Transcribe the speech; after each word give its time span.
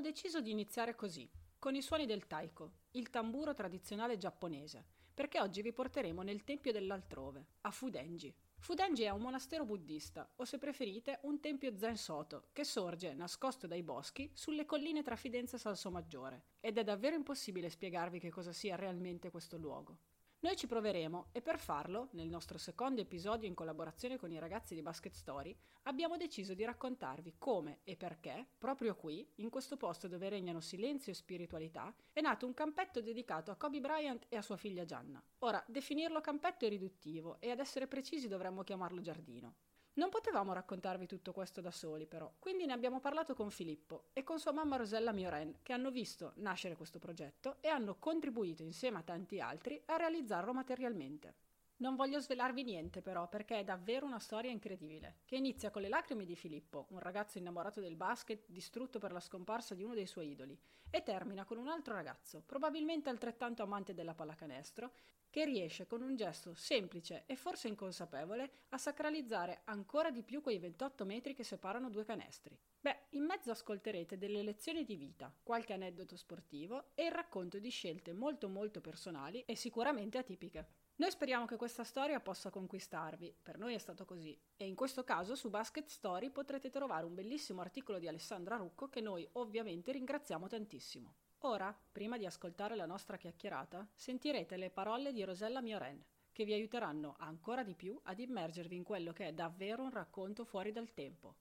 deciso 0.00 0.40
di 0.40 0.50
iniziare 0.50 0.94
così, 0.94 1.28
con 1.58 1.74
i 1.74 1.82
suoni 1.82 2.06
del 2.06 2.26
taiko, 2.26 2.72
il 2.92 3.10
tamburo 3.10 3.54
tradizionale 3.54 4.16
giapponese, 4.16 4.84
perché 5.14 5.40
oggi 5.40 5.62
vi 5.62 5.72
porteremo 5.72 6.22
nel 6.22 6.44
tempio 6.44 6.72
dell'altrove, 6.72 7.46
a 7.62 7.70
Fudenji. 7.70 8.34
Fudenji 8.58 9.04
è 9.04 9.10
un 9.10 9.20
monastero 9.20 9.64
buddista, 9.64 10.30
o 10.36 10.44
se 10.44 10.58
preferite 10.58 11.20
un 11.22 11.40
tempio 11.40 11.76
zen 11.76 11.96
soto, 11.96 12.48
che 12.52 12.64
sorge, 12.64 13.14
nascosto 13.14 13.66
dai 13.66 13.82
boschi, 13.82 14.30
sulle 14.34 14.66
colline 14.66 15.02
tra 15.02 15.16
Fidenza 15.16 15.56
e 15.56 15.58
Salsomaggiore, 15.58 16.42
ed 16.60 16.78
è 16.78 16.84
davvero 16.84 17.16
impossibile 17.16 17.70
spiegarvi 17.70 18.18
che 18.18 18.30
cosa 18.30 18.52
sia 18.52 18.76
realmente 18.76 19.30
questo 19.30 19.56
luogo. 19.56 19.98
Noi 20.46 20.54
ci 20.54 20.68
proveremo 20.68 21.30
e 21.32 21.42
per 21.42 21.58
farlo, 21.58 22.06
nel 22.12 22.28
nostro 22.28 22.56
secondo 22.56 23.00
episodio 23.00 23.48
in 23.48 23.54
collaborazione 23.54 24.16
con 24.16 24.30
i 24.30 24.38
ragazzi 24.38 24.76
di 24.76 24.80
Basket 24.80 25.12
Story, 25.12 25.52
abbiamo 25.82 26.16
deciso 26.16 26.54
di 26.54 26.64
raccontarvi 26.64 27.34
come 27.36 27.80
e 27.82 27.96
perché, 27.96 28.46
proprio 28.56 28.94
qui, 28.94 29.28
in 29.38 29.50
questo 29.50 29.76
posto 29.76 30.06
dove 30.06 30.28
regnano 30.28 30.60
silenzio 30.60 31.10
e 31.10 31.16
spiritualità, 31.16 31.92
è 32.12 32.20
nato 32.20 32.46
un 32.46 32.54
campetto 32.54 33.00
dedicato 33.00 33.50
a 33.50 33.56
Kobe 33.56 33.80
Bryant 33.80 34.26
e 34.28 34.36
a 34.36 34.42
sua 34.42 34.56
figlia 34.56 34.84
Gianna. 34.84 35.20
Ora, 35.38 35.60
definirlo 35.66 36.20
campetto 36.20 36.64
è 36.64 36.68
riduttivo 36.68 37.40
e 37.40 37.50
ad 37.50 37.58
essere 37.58 37.88
precisi 37.88 38.28
dovremmo 38.28 38.62
chiamarlo 38.62 39.00
giardino. 39.00 39.56
Non 39.96 40.10
potevamo 40.10 40.52
raccontarvi 40.52 41.06
tutto 41.06 41.32
questo 41.32 41.62
da 41.62 41.70
soli, 41.70 42.04
però, 42.06 42.30
quindi 42.38 42.66
ne 42.66 42.74
abbiamo 42.74 43.00
parlato 43.00 43.34
con 43.34 43.50
Filippo 43.50 44.08
e 44.12 44.24
con 44.24 44.38
sua 44.38 44.52
mamma 44.52 44.76
Rosella 44.76 45.10
Mioren, 45.10 45.60
che 45.62 45.72
hanno 45.72 45.90
visto 45.90 46.32
nascere 46.36 46.76
questo 46.76 46.98
progetto 46.98 47.56
e 47.62 47.68
hanno 47.68 47.96
contribuito 47.98 48.62
insieme 48.62 48.98
a 48.98 49.02
tanti 49.02 49.40
altri 49.40 49.80
a 49.86 49.96
realizzarlo 49.96 50.52
materialmente. 50.52 51.45
Non 51.78 51.94
voglio 51.94 52.20
svelarvi 52.20 52.62
niente 52.62 53.02
però 53.02 53.28
perché 53.28 53.58
è 53.58 53.64
davvero 53.64 54.06
una 54.06 54.18
storia 54.18 54.50
incredibile, 54.50 55.18
che 55.26 55.36
inizia 55.36 55.70
con 55.70 55.82
le 55.82 55.90
lacrime 55.90 56.24
di 56.24 56.34
Filippo, 56.34 56.86
un 56.90 57.00
ragazzo 57.00 57.36
innamorato 57.36 57.82
del 57.82 57.96
basket 57.96 58.44
distrutto 58.46 58.98
per 58.98 59.12
la 59.12 59.20
scomparsa 59.20 59.74
di 59.74 59.82
uno 59.82 59.92
dei 59.92 60.06
suoi 60.06 60.30
idoli, 60.30 60.58
e 60.88 61.02
termina 61.02 61.44
con 61.44 61.58
un 61.58 61.68
altro 61.68 61.92
ragazzo, 61.92 62.42
probabilmente 62.46 63.10
altrettanto 63.10 63.62
amante 63.62 63.92
della 63.92 64.14
pallacanestro, 64.14 64.90
che 65.28 65.44
riesce 65.44 65.86
con 65.86 66.00
un 66.00 66.16
gesto 66.16 66.54
semplice 66.54 67.24
e 67.26 67.36
forse 67.36 67.68
inconsapevole 67.68 68.50
a 68.70 68.78
sacralizzare 68.78 69.60
ancora 69.64 70.10
di 70.10 70.22
più 70.22 70.40
quei 70.40 70.58
28 70.58 71.04
metri 71.04 71.34
che 71.34 71.44
separano 71.44 71.90
due 71.90 72.06
canestri. 72.06 72.58
Beh, 72.80 73.00
in 73.10 73.24
mezzo 73.24 73.50
ascolterete 73.50 74.16
delle 74.16 74.42
lezioni 74.42 74.82
di 74.82 74.96
vita, 74.96 75.30
qualche 75.42 75.74
aneddoto 75.74 76.16
sportivo 76.16 76.92
e 76.94 77.04
il 77.04 77.12
racconto 77.12 77.58
di 77.58 77.68
scelte 77.68 78.14
molto 78.14 78.48
molto 78.48 78.80
personali 78.80 79.42
e 79.44 79.56
sicuramente 79.56 80.16
atipiche. 80.16 80.85
Noi 80.98 81.10
speriamo 81.10 81.44
che 81.44 81.56
questa 81.56 81.84
storia 81.84 82.20
possa 82.20 82.48
conquistarvi, 82.48 83.34
per 83.42 83.58
noi 83.58 83.74
è 83.74 83.78
stato 83.78 84.06
così, 84.06 84.34
e 84.56 84.66
in 84.66 84.74
questo 84.74 85.04
caso 85.04 85.34
su 85.34 85.50
Basket 85.50 85.86
Story 85.88 86.30
potrete 86.30 86.70
trovare 86.70 87.04
un 87.04 87.14
bellissimo 87.14 87.60
articolo 87.60 87.98
di 87.98 88.08
Alessandra 88.08 88.56
Rucco 88.56 88.88
che 88.88 89.02
noi 89.02 89.28
ovviamente 89.32 89.92
ringraziamo 89.92 90.48
tantissimo. 90.48 91.14
Ora, 91.40 91.78
prima 91.92 92.16
di 92.16 92.24
ascoltare 92.24 92.76
la 92.76 92.86
nostra 92.86 93.18
chiacchierata, 93.18 93.86
sentirete 93.94 94.56
le 94.56 94.70
parole 94.70 95.12
di 95.12 95.22
Rosella 95.22 95.60
Mioren, 95.60 96.02
che 96.32 96.46
vi 96.46 96.54
aiuteranno 96.54 97.16
ancora 97.18 97.62
di 97.62 97.74
più 97.74 98.00
ad 98.04 98.18
immergervi 98.18 98.74
in 98.74 98.82
quello 98.82 99.12
che 99.12 99.28
è 99.28 99.32
davvero 99.34 99.82
un 99.82 99.90
racconto 99.90 100.46
fuori 100.46 100.72
dal 100.72 100.94
tempo. 100.94 101.34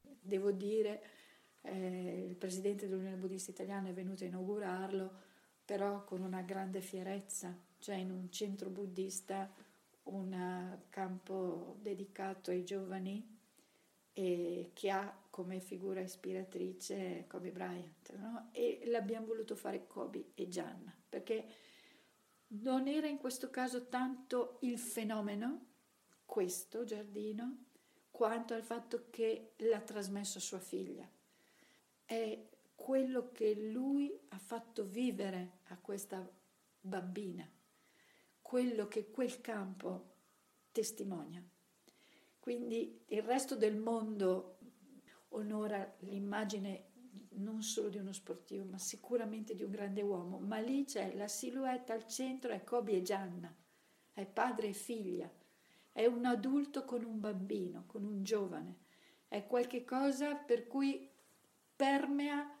Devo 0.00 0.52
dire, 0.52 1.02
eh, 1.62 2.24
il 2.28 2.36
presidente 2.36 2.86
dell'Unione 2.86 3.16
Buddista 3.16 3.50
Italiana 3.50 3.88
è 3.88 3.92
venuto 3.92 4.22
a 4.22 4.28
inaugurarlo 4.28 5.32
però 5.64 6.04
con 6.04 6.22
una 6.22 6.42
grande 6.42 6.80
fierezza, 6.80 7.56
cioè 7.78 7.96
in 7.96 8.10
un 8.10 8.30
centro 8.30 8.70
buddista, 8.70 9.50
un 10.04 10.78
campo 10.90 11.76
dedicato 11.80 12.50
ai 12.50 12.64
giovani 12.64 13.32
e 14.12 14.70
che 14.74 14.90
ha 14.90 15.18
come 15.30 15.60
figura 15.60 16.00
ispiratrice 16.00 17.24
Kobe 17.26 17.50
Bryant. 17.50 18.14
No? 18.16 18.48
E 18.52 18.82
l'abbiamo 18.86 19.26
voluto 19.26 19.56
fare 19.56 19.86
Kobe 19.86 20.32
e 20.34 20.48
Gianna, 20.48 20.94
perché 21.08 21.46
non 22.48 22.86
era 22.86 23.08
in 23.08 23.18
questo 23.18 23.50
caso 23.50 23.88
tanto 23.88 24.58
il 24.60 24.78
fenomeno, 24.78 25.66
questo 26.24 26.84
giardino, 26.84 27.64
quanto 28.10 28.54
al 28.54 28.62
fatto 28.62 29.06
che 29.10 29.54
l'ha 29.56 29.80
trasmesso 29.80 30.38
a 30.38 30.42
sua 30.42 30.60
figlia. 30.60 31.08
È 32.04 32.48
quello 32.84 33.32
che 33.32 33.54
lui 33.54 34.14
ha 34.28 34.38
fatto 34.38 34.84
vivere 34.84 35.60
a 35.68 35.78
questa 35.78 36.30
bambina, 36.78 37.50
quello 38.42 38.88
che 38.88 39.10
quel 39.10 39.40
campo 39.40 40.16
testimonia. 40.70 41.42
Quindi 42.38 43.04
il 43.06 43.22
resto 43.22 43.56
del 43.56 43.74
mondo 43.74 44.58
onora 45.28 45.94
l'immagine 46.00 46.90
non 47.36 47.62
solo 47.62 47.88
di 47.88 47.96
uno 47.96 48.12
sportivo, 48.12 48.66
ma 48.66 48.76
sicuramente 48.76 49.54
di 49.54 49.62
un 49.62 49.70
grande 49.70 50.02
uomo, 50.02 50.38
ma 50.38 50.58
lì 50.58 50.84
c'è 50.84 51.14
la 51.14 51.26
silhouette 51.26 51.90
al 51.90 52.06
centro, 52.06 52.52
è 52.52 52.64
Kobe 52.64 52.98
e 52.98 53.02
Gianna, 53.02 53.56
è 54.12 54.26
padre 54.26 54.68
e 54.68 54.74
figlia, 54.74 55.32
è 55.90 56.04
un 56.04 56.26
adulto 56.26 56.84
con 56.84 57.02
un 57.02 57.18
bambino, 57.18 57.84
con 57.86 58.04
un 58.04 58.22
giovane, 58.22 58.76
è 59.26 59.46
qualche 59.46 59.84
cosa 59.84 60.34
per 60.34 60.66
cui 60.66 61.10
permea 61.74 62.53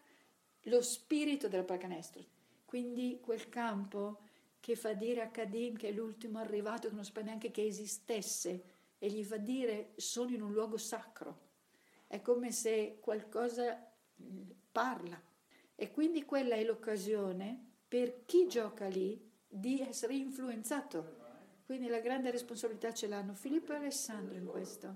lo 0.64 0.82
spirito 0.82 1.48
del 1.48 1.64
pallacanestro. 1.64 2.22
Quindi 2.64 3.18
quel 3.20 3.48
campo 3.48 4.20
che 4.60 4.76
fa 4.76 4.92
dire 4.94 5.20
a 5.20 5.28
Kadim 5.28 5.76
che 5.76 5.88
è 5.88 5.92
l'ultimo 5.92 6.38
arrivato, 6.38 6.88
che 6.88 6.94
non 6.94 7.04
sapeva 7.04 7.26
neanche 7.26 7.50
che 7.50 7.66
esistesse, 7.66 8.62
e 8.98 9.10
gli 9.10 9.22
fa 9.22 9.36
dire 9.36 9.92
sono 9.96 10.30
in 10.30 10.40
un 10.40 10.52
luogo 10.52 10.78
sacro. 10.78 11.40
È 12.06 12.22
come 12.22 12.50
se 12.52 12.98
qualcosa 13.00 13.78
parla. 14.72 15.20
E 15.76 15.90
quindi 15.90 16.24
quella 16.24 16.54
è 16.54 16.64
l'occasione 16.64 17.72
per 17.86 18.24
chi 18.24 18.46
gioca 18.48 18.86
lì 18.86 19.20
di 19.46 19.80
essere 19.80 20.14
influenzato. 20.14 21.22
Quindi 21.66 21.88
la 21.88 22.00
grande 22.00 22.30
responsabilità 22.30 22.92
ce 22.92 23.06
l'hanno 23.06 23.34
Filippo 23.34 23.72
e 23.72 23.76
Alessandro 23.76 24.34
in 24.34 24.46
questo, 24.46 24.94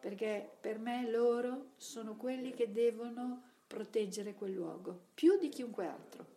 perché 0.00 0.56
per 0.60 0.78
me 0.78 1.08
loro 1.08 1.72
sono 1.76 2.16
quelli 2.16 2.52
che 2.52 2.72
devono 2.72 3.47
proteggere 3.68 4.34
quel 4.34 4.52
luogo, 4.52 5.10
più 5.14 5.38
di 5.38 5.50
chiunque 5.50 5.86
altro. 5.86 6.36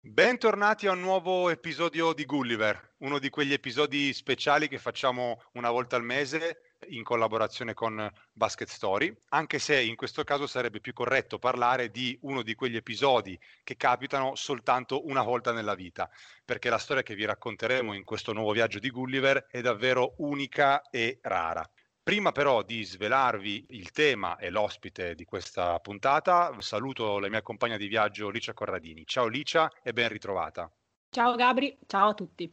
Bentornati 0.00 0.86
a 0.86 0.92
un 0.92 1.00
nuovo 1.00 1.50
episodio 1.50 2.14
di 2.14 2.24
Gulliver, 2.24 2.94
uno 2.98 3.18
di 3.18 3.28
quegli 3.28 3.52
episodi 3.52 4.12
speciali 4.14 4.68
che 4.68 4.78
facciamo 4.78 5.42
una 5.54 5.70
volta 5.70 5.96
al 5.96 6.04
mese 6.04 6.76
in 6.90 7.02
collaborazione 7.02 7.74
con 7.74 8.08
Basket 8.32 8.68
Story, 8.68 9.14
anche 9.30 9.58
se 9.58 9.82
in 9.82 9.96
questo 9.96 10.22
caso 10.22 10.46
sarebbe 10.46 10.80
più 10.80 10.92
corretto 10.92 11.40
parlare 11.40 11.90
di 11.90 12.16
uno 12.22 12.42
di 12.42 12.54
quegli 12.54 12.76
episodi 12.76 13.38
che 13.64 13.76
capitano 13.76 14.36
soltanto 14.36 15.04
una 15.06 15.22
volta 15.22 15.52
nella 15.52 15.74
vita, 15.74 16.08
perché 16.44 16.70
la 16.70 16.78
storia 16.78 17.02
che 17.02 17.16
vi 17.16 17.24
racconteremo 17.24 17.92
in 17.92 18.04
questo 18.04 18.32
nuovo 18.32 18.52
viaggio 18.52 18.78
di 18.78 18.90
Gulliver 18.90 19.48
è 19.50 19.60
davvero 19.60 20.14
unica 20.18 20.80
e 20.90 21.18
rara. 21.22 21.68
Prima 22.08 22.32
però 22.32 22.62
di 22.62 22.84
svelarvi 22.84 23.66
il 23.68 23.90
tema 23.90 24.38
e 24.38 24.48
l'ospite 24.48 25.14
di 25.14 25.26
questa 25.26 25.78
puntata, 25.78 26.56
saluto 26.60 27.18
la 27.18 27.28
mia 27.28 27.42
compagna 27.42 27.76
di 27.76 27.86
viaggio 27.86 28.30
Licia 28.30 28.54
Corradini. 28.54 29.04
Ciao 29.04 29.26
Licia 29.26 29.70
e 29.82 29.92
ben 29.92 30.08
ritrovata. 30.08 30.72
Ciao 31.10 31.34
Gabri, 31.34 31.78
ciao 31.86 32.08
a 32.08 32.14
tutti. 32.14 32.50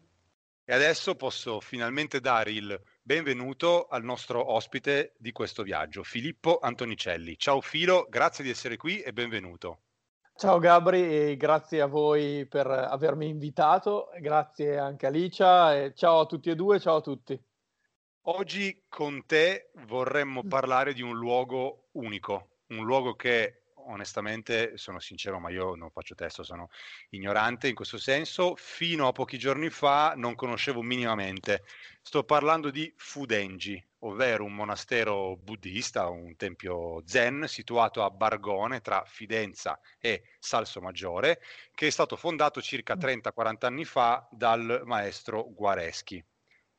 E 0.66 0.74
adesso 0.74 1.16
posso 1.16 1.62
finalmente 1.62 2.20
dare 2.20 2.52
il 2.52 2.78
benvenuto 3.02 3.88
al 3.88 4.04
nostro 4.04 4.52
ospite 4.52 5.14
di 5.18 5.32
questo 5.32 5.64
viaggio, 5.64 6.04
Filippo 6.04 6.60
Antonicelli. 6.62 7.38
Ciao 7.38 7.62
Filo, 7.62 8.08
grazie 8.10 8.44
di 8.44 8.50
essere 8.50 8.76
qui 8.76 9.00
e 9.00 9.14
benvenuto. 9.14 9.84
Ciao 10.36 10.60
Gabri 10.60 11.30
e 11.30 11.38
grazie 11.38 11.80
a 11.80 11.86
voi 11.86 12.46
per 12.46 12.68
avermi 12.68 13.30
invitato, 13.30 14.10
grazie 14.20 14.78
anche 14.78 15.06
a 15.06 15.10
Licia 15.10 15.74
e 15.82 15.94
ciao 15.96 16.20
a 16.20 16.26
tutti 16.26 16.50
e 16.50 16.56
due, 16.56 16.78
ciao 16.78 16.98
a 16.98 17.02
tutti. 17.02 17.42
Oggi 18.28 18.86
con 18.90 19.28
te 19.28 19.70
vorremmo 19.86 20.42
mm. 20.44 20.50
parlare 20.50 20.94
di 20.94 21.04
un 21.04 21.16
luogo 21.16 21.90
unico, 21.92 22.62
un 22.70 22.84
luogo 22.84 23.16
che 23.16 23.66
onestamente 23.88 24.78
sono 24.78 25.00
sincero, 25.00 25.38
ma 25.40 25.52
io 25.52 25.76
non 25.76 25.92
faccio 25.92 26.16
testo, 26.16 26.42
sono 26.42 26.70
ignorante 27.10 27.68
in 27.68 27.76
questo 27.76 28.00
senso. 28.00 28.56
Fino 28.56 29.08
a 29.08 29.12
pochi 29.12 29.38
giorni 29.38 29.70
fa 29.70 30.14
non 30.16 30.34
conoscevo 30.34 30.82
minimamente. 30.82 31.66
Sto 32.02 32.24
parlando 32.24 32.72
di 32.72 32.92
Fudenji, 32.98 33.80
ovvero 34.00 34.44
un 34.44 34.56
monastero 34.56 35.38
buddista, 35.38 36.08
un 36.08 36.36
tempio 36.36 37.04
zen 37.06 37.46
situato 37.48 38.04
a 38.04 38.10
Bargone 38.10 38.82
tra 38.82 39.04
Fidenza 39.06 39.80
e 40.00 40.24
Salso 40.40 40.82
Maggiore, 40.82 41.42
che 41.76 41.86
è 41.86 41.92
stato 41.92 42.16
fondato 42.16 42.60
circa 42.60 42.96
30-40 42.96 43.30
mm. 43.30 43.56
anni 43.60 43.86
fa 43.86 44.28
dal 44.32 44.82
maestro 44.84 45.48
Guareschi. 45.54 46.26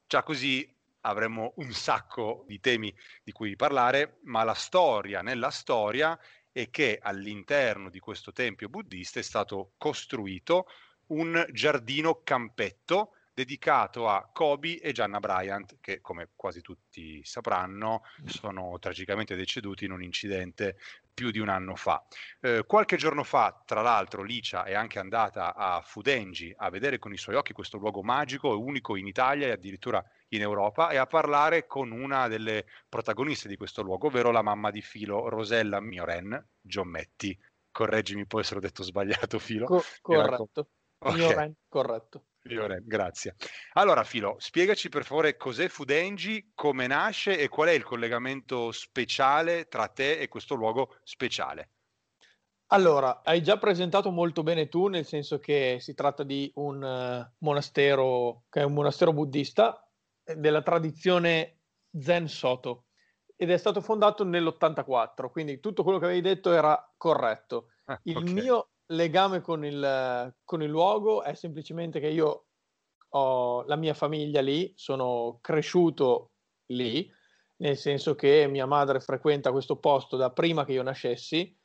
Già 0.08 0.25
così 0.25 0.75
avremo 1.06 1.52
un 1.56 1.72
sacco 1.72 2.44
di 2.46 2.60
temi 2.60 2.94
di 3.22 3.32
cui 3.32 3.56
parlare, 3.56 4.18
ma 4.24 4.42
la 4.42 4.54
storia 4.54 5.22
nella 5.22 5.50
storia 5.50 6.18
è 6.50 6.70
che 6.70 6.98
all'interno 7.00 7.90
di 7.90 7.98
questo 7.98 8.32
tempio 8.32 8.68
buddista 8.68 9.20
è 9.20 9.22
stato 9.22 9.72
costruito 9.76 10.66
un 11.08 11.46
giardino 11.52 12.22
campetto 12.22 13.12
dedicato 13.36 14.08
a 14.08 14.30
Kobe 14.32 14.80
e 14.80 14.92
Gianna 14.92 15.20
Bryant, 15.20 15.76
che 15.80 16.00
come 16.00 16.30
quasi 16.34 16.62
tutti 16.62 17.22
sapranno 17.22 18.02
sono 18.24 18.78
tragicamente 18.78 19.36
deceduti 19.36 19.84
in 19.84 19.92
un 19.92 20.02
incidente 20.02 20.78
più 21.12 21.30
di 21.30 21.38
un 21.38 21.50
anno 21.50 21.76
fa. 21.76 22.02
Eh, 22.40 22.64
qualche 22.66 22.96
giorno 22.96 23.24
fa, 23.24 23.62
tra 23.66 23.82
l'altro, 23.82 24.22
Licia 24.22 24.64
è 24.64 24.72
anche 24.72 24.98
andata 24.98 25.54
a 25.54 25.82
Fudengi 25.82 26.54
a 26.56 26.70
vedere 26.70 26.98
con 26.98 27.12
i 27.12 27.18
suoi 27.18 27.36
occhi 27.36 27.52
questo 27.52 27.76
luogo 27.76 28.02
magico 28.02 28.50
e 28.52 28.56
unico 28.56 28.96
in 28.96 29.06
Italia 29.06 29.48
e 29.48 29.50
addirittura 29.50 30.02
in 30.28 30.40
Europa 30.40 30.90
e 30.90 30.96
a 30.96 31.06
parlare 31.06 31.67
con 31.67 31.90
una 31.90 32.28
delle 32.28 32.67
protagoniste 32.88 33.49
di 33.49 33.56
questo 33.56 33.82
luogo, 33.82 34.08
ovvero 34.08 34.31
la 34.31 34.43
mamma 34.43 34.70
di 34.70 34.82
Filo, 34.82 35.28
Rosella 35.28 35.81
Mioren 35.81 36.49
Giommetti. 36.61 37.38
Correggimi 37.70 38.26
poi 38.26 38.43
se 38.43 38.55
l'ho 38.55 38.61
detto 38.61 38.82
sbagliato, 38.82 39.38
Filo. 39.38 39.67
Co- 39.67 39.84
corretto. 40.00 40.69
Okay. 40.99 41.17
Mioren, 41.17 41.55
corretto. 41.69 42.25
Mioren, 42.44 42.82
grazie. 42.87 43.34
Allora, 43.75 44.02
Filo, 44.05 44.37
spiegaci 44.38 44.88
per 44.88 45.05
favore 45.05 45.37
cos'è 45.37 45.69
Fudengi, 45.69 46.52
come 46.55 46.87
nasce 46.87 47.38
e 47.38 47.49
qual 47.49 47.69
è 47.69 47.73
il 47.73 47.84
collegamento 47.84 48.73
speciale 48.73 49.67
tra 49.67 49.88
te 49.88 50.19
e 50.19 50.28
questo 50.28 50.55
luogo 50.55 50.96
speciale. 51.02 51.70
Allora, 52.70 53.23
hai 53.23 53.43
già 53.43 53.58
presentato 53.58 54.11
molto 54.11 54.43
bene 54.43 54.69
tu, 54.69 54.88
nel 54.88 55.05
senso 55.05 55.38
che 55.38 55.76
si 55.81 55.94
tratta 55.94 56.25
di 56.25 56.50
un 56.55 56.82
uh, 56.82 57.34
monastero 57.38 58.44
che 58.49 58.61
è 58.61 58.64
un 58.64 58.73
monastero 58.73 59.12
buddista 59.12 59.85
della 60.34 60.62
tradizione 60.62 61.61
Zen 61.99 62.28
Soto 62.28 62.87
ed 63.37 63.50
è 63.50 63.56
stato 63.56 63.81
fondato 63.81 64.25
nell'84, 64.25 65.31
quindi 65.31 65.61
tutto 65.61 65.82
quello 65.82 65.99
che 65.99 66.06
avevi 66.06 66.23
detto 66.23 66.52
era 66.52 66.93
corretto. 66.96 67.69
Ah, 67.84 68.00
il 68.05 68.17
okay. 68.17 68.32
mio 68.32 68.70
legame 68.87 69.40
con 69.40 69.64
il, 69.64 70.34
con 70.43 70.62
il 70.62 70.70
luogo 70.70 71.23
è 71.23 71.34
semplicemente 71.34 72.00
che 72.00 72.08
io 72.08 72.46
ho 73.11 73.62
la 73.64 73.76
mia 73.76 73.94
famiglia 73.94 74.40
lì, 74.40 74.73
sono 74.75 75.38
cresciuto 75.40 76.32
lì, 76.67 77.11
nel 77.58 77.76
senso 77.76 78.14
che 78.14 78.46
mia 78.49 78.67
madre 78.67 79.00
frequenta 79.00 79.52
questo 79.52 79.78
posto 79.78 80.17
da 80.17 80.31
prima 80.32 80.64
che 80.64 80.73
io 80.73 80.82
nascessi, 80.82 81.56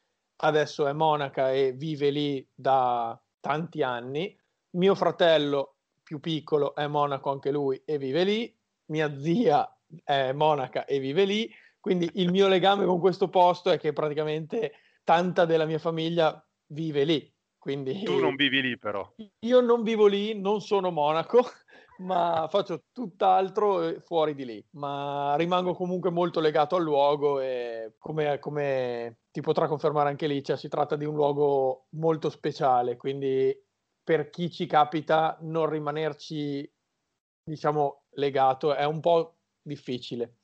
adesso 0.43 0.87
è 0.87 0.93
monaca 0.93 1.51
e 1.51 1.73
vive 1.73 2.09
lì 2.09 2.47
da 2.53 3.19
tanti 3.39 3.81
anni. 3.81 4.37
Mio 4.71 4.95
fratello 4.95 5.77
più 6.11 6.19
piccolo 6.19 6.75
è 6.75 6.87
monaco 6.87 7.31
anche 7.31 7.51
lui 7.51 7.81
e 7.85 7.97
vive 7.97 8.25
lì, 8.25 8.53
mia 8.87 9.17
zia 9.17 9.65
è 10.03 10.33
monaca 10.33 10.83
e 10.83 10.99
vive 10.99 11.23
lì, 11.23 11.49
quindi 11.79 12.09
il 12.15 12.29
mio 12.29 12.49
legame 12.49 12.83
con 12.83 12.99
questo 12.99 13.29
posto 13.29 13.69
è 13.69 13.79
che 13.79 13.93
praticamente 13.93 14.73
tanta 15.05 15.45
della 15.45 15.63
mia 15.63 15.79
famiglia 15.79 16.45
vive 16.67 17.05
lì. 17.05 17.33
Quindi 17.57 18.03
tu 18.03 18.19
non 18.19 18.35
vivi 18.35 18.61
lì 18.61 18.77
però. 18.77 19.09
Io 19.45 19.61
non 19.61 19.83
vivo 19.83 20.07
lì, 20.07 20.37
non 20.37 20.59
sono 20.59 20.91
monaco, 20.91 21.45
ma 21.99 22.45
faccio 22.49 22.83
tutt'altro 22.91 23.83
eh, 23.83 24.01
fuori 24.01 24.35
di 24.35 24.43
lì, 24.43 24.67
ma 24.71 25.35
rimango 25.37 25.73
comunque 25.73 26.09
molto 26.09 26.41
legato 26.41 26.75
al 26.75 26.83
luogo 26.83 27.39
e 27.39 27.93
come, 27.99 28.37
come 28.39 29.19
ti 29.31 29.39
potrà 29.39 29.67
confermare 29.67 30.09
anche 30.09 30.27
lì, 30.27 30.43
cioè, 30.43 30.57
si 30.57 30.67
tratta 30.67 30.97
di 30.97 31.05
un 31.05 31.15
luogo 31.15 31.85
molto 31.91 32.29
speciale, 32.29 32.97
quindi 32.97 33.55
per 34.11 34.29
chi 34.29 34.51
ci 34.51 34.65
capita 34.65 35.37
non 35.39 35.69
rimanerci, 35.69 36.69
diciamo, 37.41 38.07
legato 38.15 38.73
è 38.75 38.83
un 38.83 38.99
po' 38.99 39.37
difficile. 39.61 40.39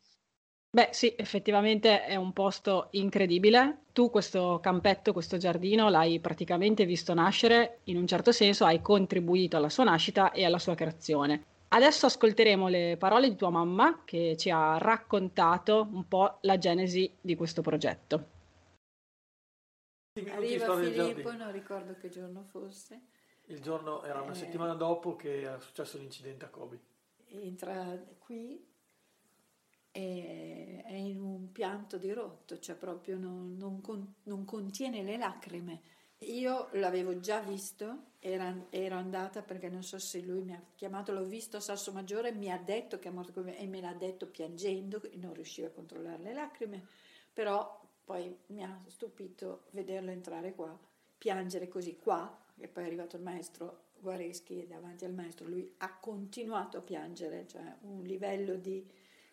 Beh, 0.70 0.88
sì, 0.94 1.14
effettivamente 1.18 2.06
è 2.06 2.16
un 2.16 2.32
posto 2.32 2.88
incredibile. 2.92 3.80
Tu 3.92 4.10
questo 4.10 4.62
campetto, 4.62 5.12
questo 5.12 5.36
giardino 5.36 5.90
l'hai 5.90 6.22
praticamente 6.22 6.86
visto 6.86 7.14
nascere, 7.14 7.80
in 7.86 7.98
un 7.98 8.08
certo 8.08 8.32
senso 8.32 8.64
hai 8.64 8.82
contribuito 8.82 9.58
alla 9.58 9.68
sua 9.68 9.84
nascita 9.84 10.32
e 10.32 10.46
alla 10.46 10.60
sua 10.60 10.76
creazione. 10.76 11.44
Adesso 11.68 12.06
ascolteremo 12.06 12.70
le 12.70 12.96
parole 12.98 13.28
di 13.28 13.36
tua 13.36 13.50
mamma 13.50 14.04
che 14.06 14.38
ci 14.38 14.50
ha 14.50 14.78
raccontato 14.78 15.90
un 15.92 16.08
po' 16.08 16.38
la 16.44 16.58
genesi 16.58 17.12
di 17.20 17.36
questo 17.36 17.62
progetto. 17.62 18.28
Arriva 20.32 20.74
Filippo, 20.78 21.34
non 21.34 21.52
ricordo 21.52 21.98
che 21.98 22.08
giorno 22.08 22.46
fosse. 22.50 23.16
Il 23.50 23.62
giorno 23.62 24.04
era 24.04 24.22
una 24.22 24.34
eh, 24.34 24.36
settimana 24.36 24.74
dopo 24.74 25.16
che 25.16 25.42
era 25.42 25.60
successo 25.60 25.98
l'incidente 25.98 26.46
a 26.46 26.50
Kobe. 26.50 26.80
Entra 27.30 27.98
qui 28.20 28.66
e 29.92 30.84
è 30.86 30.94
in 30.94 31.22
un 31.22 31.52
pianto 31.52 31.98
dirotto, 31.98 32.60
cioè 32.60 32.76
proprio 32.76 33.18
non, 33.18 33.56
non, 33.58 33.82
non 34.24 34.46
contiene 34.46 35.02
le 35.02 35.18
lacrime. 35.18 35.82
Io 36.22 36.70
l'avevo 36.74 37.20
già 37.20 37.40
visto, 37.40 38.12
era, 38.20 38.54
ero 38.70 38.96
andata 38.96 39.42
perché 39.44 39.70
non 39.70 39.84
so 39.84 39.98
se 40.00 40.22
lui 40.22 40.42
mi 40.42 40.54
ha 40.54 40.62
chiamato, 40.76 41.14
l'ho 41.14 41.26
visto 41.26 41.58
a 41.58 41.62
Sasso 41.62 41.92
Maggiore, 41.92 42.32
mi 42.32 42.52
ha 42.52 42.58
detto 42.58 43.00
che 43.00 43.08
è 43.08 43.12
morto 43.12 43.44
e 43.44 43.68
me 43.68 43.82
l'ha 43.82 43.94
detto 43.94 44.28
piangendo, 44.28 45.02
non 45.16 45.34
riusciva 45.34 45.68
a 45.68 45.72
controllare 45.72 46.22
le 46.22 46.34
lacrime, 46.34 46.86
però 47.32 47.80
poi 48.04 48.36
mi 48.48 48.64
ha 48.64 48.82
stupito 48.88 49.66
vederlo 49.72 50.12
entrare 50.12 50.54
qua, 50.54 50.78
piangere 51.18 51.68
così 51.68 51.98
qua, 51.98 52.46
e 52.60 52.68
poi 52.68 52.84
è 52.84 52.88
arrivato 52.88 53.16
il 53.16 53.24
maestro 53.24 53.86
Guareschi 54.00 54.68
davanti 54.68 55.06
al 55.06 55.14
maestro, 55.14 55.48
lui 55.48 55.74
ha 55.78 55.98
continuato 55.98 56.78
a 56.78 56.82
piangere, 56.82 57.48
cioè 57.48 57.78
un 57.82 58.04
livello 58.04 58.56
di 58.56 58.86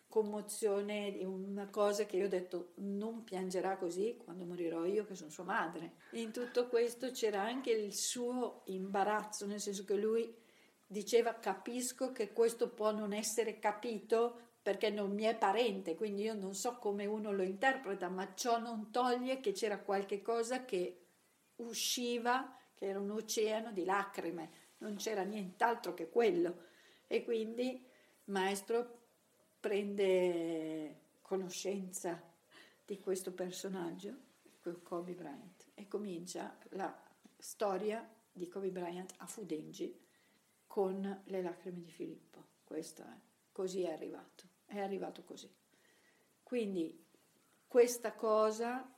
commozione, 0.07 1.11
di 1.11 1.23
una 1.23 1.67
cosa 1.69 2.05
che 2.05 2.17
io 2.17 2.25
ho 2.25 2.29
detto 2.29 2.71
non 2.75 3.23
piangerà 3.23 3.77
così 3.77 4.17
quando 4.23 4.45
morirò 4.45 4.85
io 4.85 5.05
che 5.05 5.15
sono 5.15 5.29
sua 5.29 5.43
madre. 5.43 5.95
In 6.11 6.31
tutto 6.31 6.67
questo 6.67 7.11
c'era 7.11 7.41
anche 7.41 7.71
il 7.71 7.93
suo 7.93 8.61
imbarazzo, 8.65 9.45
nel 9.45 9.59
senso 9.59 9.83
che 9.83 9.95
lui 9.95 10.33
diceva 10.87 11.33
capisco 11.33 12.11
che 12.11 12.31
questo 12.31 12.69
può 12.69 12.91
non 12.91 13.11
essere 13.11 13.59
capito 13.59 14.39
perché 14.61 14.89
non 14.89 15.11
mi 15.11 15.23
è 15.23 15.35
parente, 15.35 15.95
quindi 15.95 16.23
io 16.23 16.33
non 16.33 16.55
so 16.55 16.77
come 16.77 17.05
uno 17.05 17.31
lo 17.31 17.43
interpreta, 17.43 18.09
ma 18.09 18.33
ciò 18.33 18.57
non 18.57 18.89
toglie 18.89 19.39
che 19.39 19.51
c'era 19.51 19.79
qualche 19.79 20.21
cosa 20.21 20.65
che 20.65 21.01
usciva, 21.57 22.51
che 22.75 22.85
era 22.85 22.99
un 22.99 23.09
oceano 23.09 23.71
di 23.71 23.83
lacrime, 23.83 24.51
non 24.79 24.95
c'era 24.95 25.23
nient'altro 25.23 25.93
che 25.93 26.09
quello. 26.09 26.63
E 27.07 27.23
quindi, 27.23 27.83
maestro, 28.25 29.03
prende 29.59 30.99
conoscenza 31.21 32.21
di 32.85 32.99
questo 32.99 33.31
personaggio, 33.31 34.13
Kobe 34.83 35.13
Bryant, 35.13 35.69
e 35.73 35.87
comincia 35.87 36.55
la 36.69 36.95
storia 37.37 38.07
di 38.31 38.47
Kobe 38.47 38.69
Bryant 38.69 39.13
a 39.17 39.25
Fudengi 39.25 39.99
con 40.67 41.23
le 41.25 41.41
lacrime 41.41 41.81
di 41.81 41.91
Filippo. 41.91 42.43
Questo 42.63 43.01
è, 43.01 43.17
così 43.51 43.83
è 43.83 43.91
arrivato 43.91 44.53
è 44.65 44.79
arrivato 44.79 45.23
così. 45.23 45.51
Quindi 46.43 47.03
questa 47.67 48.13
cosa 48.13 48.89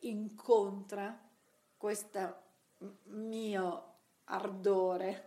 incontra 0.00 1.26
questo 1.76 2.46
mio 3.04 3.94
ardore 4.24 5.26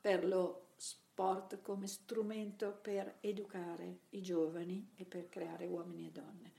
per 0.00 0.26
lo 0.26 0.68
sport 0.76 1.60
come 1.62 1.86
strumento 1.86 2.78
per 2.80 3.16
educare 3.20 4.00
i 4.10 4.22
giovani 4.22 4.92
e 4.96 5.04
per 5.04 5.28
creare 5.28 5.66
uomini 5.66 6.06
e 6.06 6.10
donne. 6.10 6.52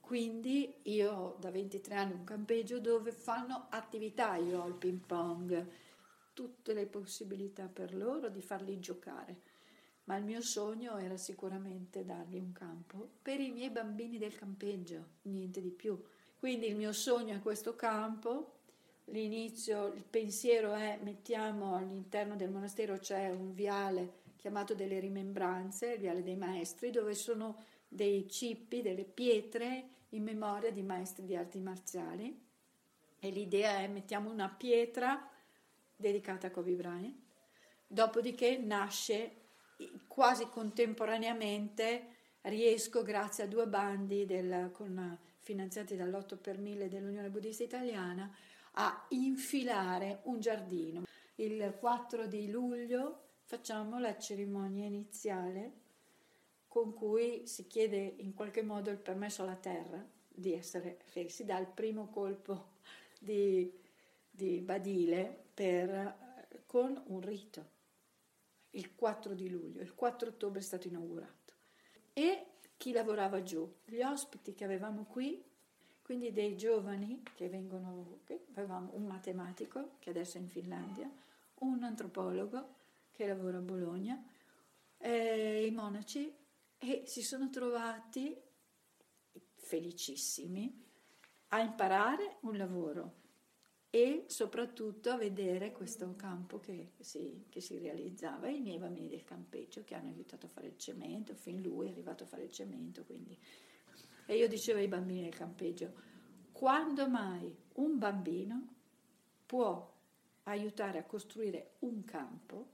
Quindi 0.00 0.74
io 0.82 1.12
ho 1.12 1.36
da 1.38 1.50
23 1.50 1.94
anni 1.94 2.12
un 2.12 2.24
campeggio 2.24 2.80
dove 2.80 3.12
fanno 3.12 3.66
attività, 3.70 4.36
io 4.36 4.62
ho 4.62 4.66
il 4.66 4.74
ping 4.74 4.98
pong, 4.98 5.66
tutte 6.32 6.74
le 6.74 6.86
possibilità 6.86 7.68
per 7.68 7.94
loro 7.94 8.28
di 8.28 8.42
farli 8.42 8.78
giocare 8.80 9.50
ma 10.04 10.16
il 10.16 10.24
mio 10.24 10.40
sogno 10.40 10.96
era 10.98 11.16
sicuramente 11.16 12.04
dargli 12.04 12.36
un 12.36 12.52
campo 12.52 13.08
per 13.22 13.40
i 13.40 13.50
miei 13.50 13.70
bambini 13.70 14.18
del 14.18 14.34
campeggio, 14.34 15.06
niente 15.22 15.60
di 15.60 15.70
più. 15.70 16.00
Quindi 16.38 16.66
il 16.66 16.76
mio 16.76 16.92
sogno 16.92 17.36
è 17.36 17.40
questo 17.40 17.76
campo, 17.76 18.61
l'inizio, 19.06 19.86
il 19.88 20.04
pensiero 20.04 20.72
è 20.74 20.98
mettiamo 21.02 21.74
all'interno 21.74 22.36
del 22.36 22.50
monastero 22.50 22.98
c'è 22.98 23.30
un 23.30 23.52
viale 23.52 24.20
chiamato 24.36 24.74
delle 24.74 24.98
rimembranze, 24.98 25.92
il 25.92 26.00
viale 26.00 26.22
dei 26.22 26.36
maestri, 26.36 26.90
dove 26.90 27.14
sono 27.14 27.62
dei 27.86 28.28
cippi, 28.28 28.82
delle 28.82 29.04
pietre 29.04 29.88
in 30.10 30.24
memoria 30.24 30.72
di 30.72 30.82
maestri 30.82 31.24
di 31.24 31.36
arti 31.36 31.60
marziali. 31.60 32.50
E 33.18 33.30
l'idea 33.30 33.78
è 33.78 33.86
mettiamo 33.86 34.30
una 34.30 34.48
pietra 34.48 35.30
dedicata 35.94 36.48
a 36.48 36.50
Kobe 36.50 36.72
Bryant, 36.72 37.14
dopodiché 37.86 38.56
nasce 38.58 39.42
quasi 40.08 40.48
contemporaneamente 40.48 42.16
riesco, 42.42 43.02
grazie 43.02 43.44
a 43.44 43.46
due 43.46 43.68
bandi 43.68 44.26
del, 44.26 44.70
con, 44.72 45.16
finanziati 45.38 45.96
dall'8 45.96 46.36
per 46.36 46.58
1000 46.58 46.88
dell'Unione 46.88 47.30
Buddista 47.30 47.62
Italiana, 47.62 48.34
a 48.72 49.06
infilare 49.10 50.20
un 50.24 50.40
giardino. 50.40 51.04
Il 51.36 51.76
4 51.78 52.26
di 52.26 52.50
luglio 52.50 53.30
facciamo 53.44 53.98
la 53.98 54.16
cerimonia 54.18 54.86
iniziale 54.86 55.80
con 56.68 56.94
cui 56.94 57.46
si 57.46 57.66
chiede 57.66 58.14
in 58.18 58.32
qualche 58.32 58.62
modo 58.62 58.90
il 58.90 58.96
permesso 58.96 59.42
alla 59.42 59.56
terra 59.56 60.02
di 60.26 60.54
essere, 60.54 61.00
si 61.26 61.44
dà 61.44 61.58
il 61.58 61.66
primo 61.66 62.08
colpo 62.08 62.70
di, 63.18 63.70
di 64.30 64.60
badile 64.60 65.44
per, 65.52 66.64
con 66.66 67.02
un 67.08 67.20
rito 67.20 67.80
il 68.70 68.94
4 68.94 69.34
di 69.34 69.50
luglio, 69.50 69.82
il 69.82 69.94
4 69.94 70.30
ottobre 70.30 70.60
è 70.60 70.62
stato 70.62 70.88
inaugurato. 70.88 71.52
E 72.14 72.46
chi 72.76 72.92
lavorava 72.92 73.42
giù? 73.42 73.70
Gli 73.84 74.00
ospiti 74.00 74.54
che 74.54 74.64
avevamo 74.64 75.04
qui, 75.04 75.44
quindi 76.12 76.30
dei 76.30 76.58
giovani 76.58 77.22
che 77.34 77.48
vengono, 77.48 78.18
che 78.24 78.44
avevamo 78.52 78.90
un 78.96 79.06
matematico 79.06 79.92
che 79.98 80.10
adesso 80.10 80.36
è 80.36 80.40
in 80.42 80.48
Finlandia, 80.48 81.10
un 81.60 81.82
antropologo 81.82 82.74
che 83.10 83.26
lavora 83.26 83.56
a 83.56 83.62
Bologna, 83.62 84.22
eh, 84.98 85.64
i 85.64 85.70
monaci 85.70 86.30
e 86.76 87.04
si 87.06 87.22
sono 87.22 87.48
trovati 87.48 88.38
felicissimi 89.54 90.84
a 91.48 91.60
imparare 91.60 92.36
un 92.40 92.58
lavoro 92.58 93.14
e 93.88 94.26
soprattutto 94.26 95.08
a 95.08 95.16
vedere 95.16 95.72
questo 95.72 96.14
campo 96.14 96.60
che 96.60 96.90
si, 97.00 97.46
che 97.48 97.62
si, 97.62 97.78
realizzava 97.78 98.50
i 98.50 98.60
miei 98.60 98.76
bambini 98.76 99.08
del 99.08 99.24
campeggio 99.24 99.82
che 99.82 99.94
hanno 99.94 100.10
aiutato 100.10 100.44
a 100.44 100.50
fare 100.50 100.66
il 100.66 100.76
cemento, 100.76 101.34
fin 101.34 101.62
lui 101.62 101.86
è 101.86 101.90
arrivato 101.90 102.24
a 102.24 102.26
fare 102.26 102.42
il 102.42 102.50
cemento. 102.50 103.02
Quindi. 103.02 103.38
E 104.32 104.36
io 104.36 104.48
dicevo 104.48 104.78
ai 104.78 104.88
bambini 104.88 105.24
del 105.24 105.34
campeggio, 105.34 105.92
quando 106.52 107.06
mai 107.06 107.54
un 107.74 107.98
bambino 107.98 108.76
può 109.44 109.94
aiutare 110.44 110.96
a 110.96 111.04
costruire 111.04 111.72
un 111.80 112.02
campo 112.04 112.66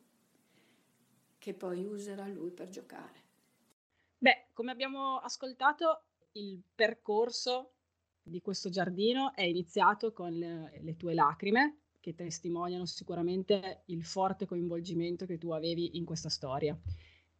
che 1.36 1.54
poi 1.54 1.84
userà 1.84 2.28
lui 2.28 2.52
per 2.52 2.68
giocare? 2.68 3.24
Beh, 4.18 4.50
come 4.52 4.70
abbiamo 4.70 5.16
ascoltato, 5.16 6.04
il 6.34 6.62
percorso 6.76 7.72
di 8.22 8.40
questo 8.40 8.70
giardino 8.70 9.34
è 9.34 9.42
iniziato 9.42 10.12
con 10.12 10.32
le, 10.32 10.78
le 10.80 10.96
tue 10.96 11.12
lacrime, 11.12 11.78
che 11.98 12.14
testimoniano 12.14 12.86
sicuramente 12.86 13.82
il 13.86 14.04
forte 14.04 14.46
coinvolgimento 14.46 15.26
che 15.26 15.38
tu 15.38 15.50
avevi 15.50 15.96
in 15.96 16.04
questa 16.04 16.28
storia. 16.28 16.78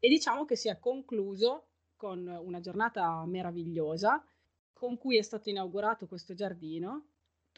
E 0.00 0.08
diciamo 0.08 0.44
che 0.44 0.56
si 0.56 0.68
è 0.68 0.76
concluso 0.80 1.67
con 1.98 2.26
una 2.26 2.60
giornata 2.60 3.26
meravigliosa 3.26 4.24
con 4.72 4.96
cui 4.96 5.18
è 5.18 5.22
stato 5.22 5.50
inaugurato 5.50 6.06
questo 6.06 6.32
giardino 6.32 7.08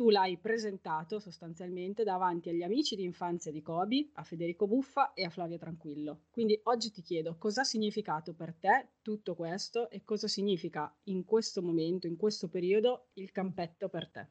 tu 0.00 0.08
l'hai 0.08 0.38
presentato 0.38 1.18
sostanzialmente 1.18 2.04
davanti 2.04 2.48
agli 2.48 2.62
amici 2.62 2.96
di 2.96 3.04
infanzia 3.04 3.52
di 3.52 3.60
Kobi, 3.60 4.10
a 4.14 4.22
Federico 4.22 4.66
Buffa 4.66 5.12
e 5.12 5.26
a 5.26 5.28
Flavio 5.28 5.58
Tranquillo. 5.58 6.22
Quindi 6.30 6.58
oggi 6.64 6.90
ti 6.90 7.02
chiedo 7.02 7.36
cosa 7.36 7.60
ha 7.60 7.64
significato 7.64 8.32
per 8.32 8.54
te 8.54 8.92
tutto 9.02 9.34
questo 9.34 9.90
e 9.90 10.02
cosa 10.02 10.26
significa 10.26 10.90
in 11.04 11.26
questo 11.26 11.60
momento, 11.60 12.06
in 12.06 12.16
questo 12.16 12.48
periodo, 12.48 13.08
il 13.14 13.30
campetto 13.30 13.90
per 13.90 14.08
te. 14.08 14.28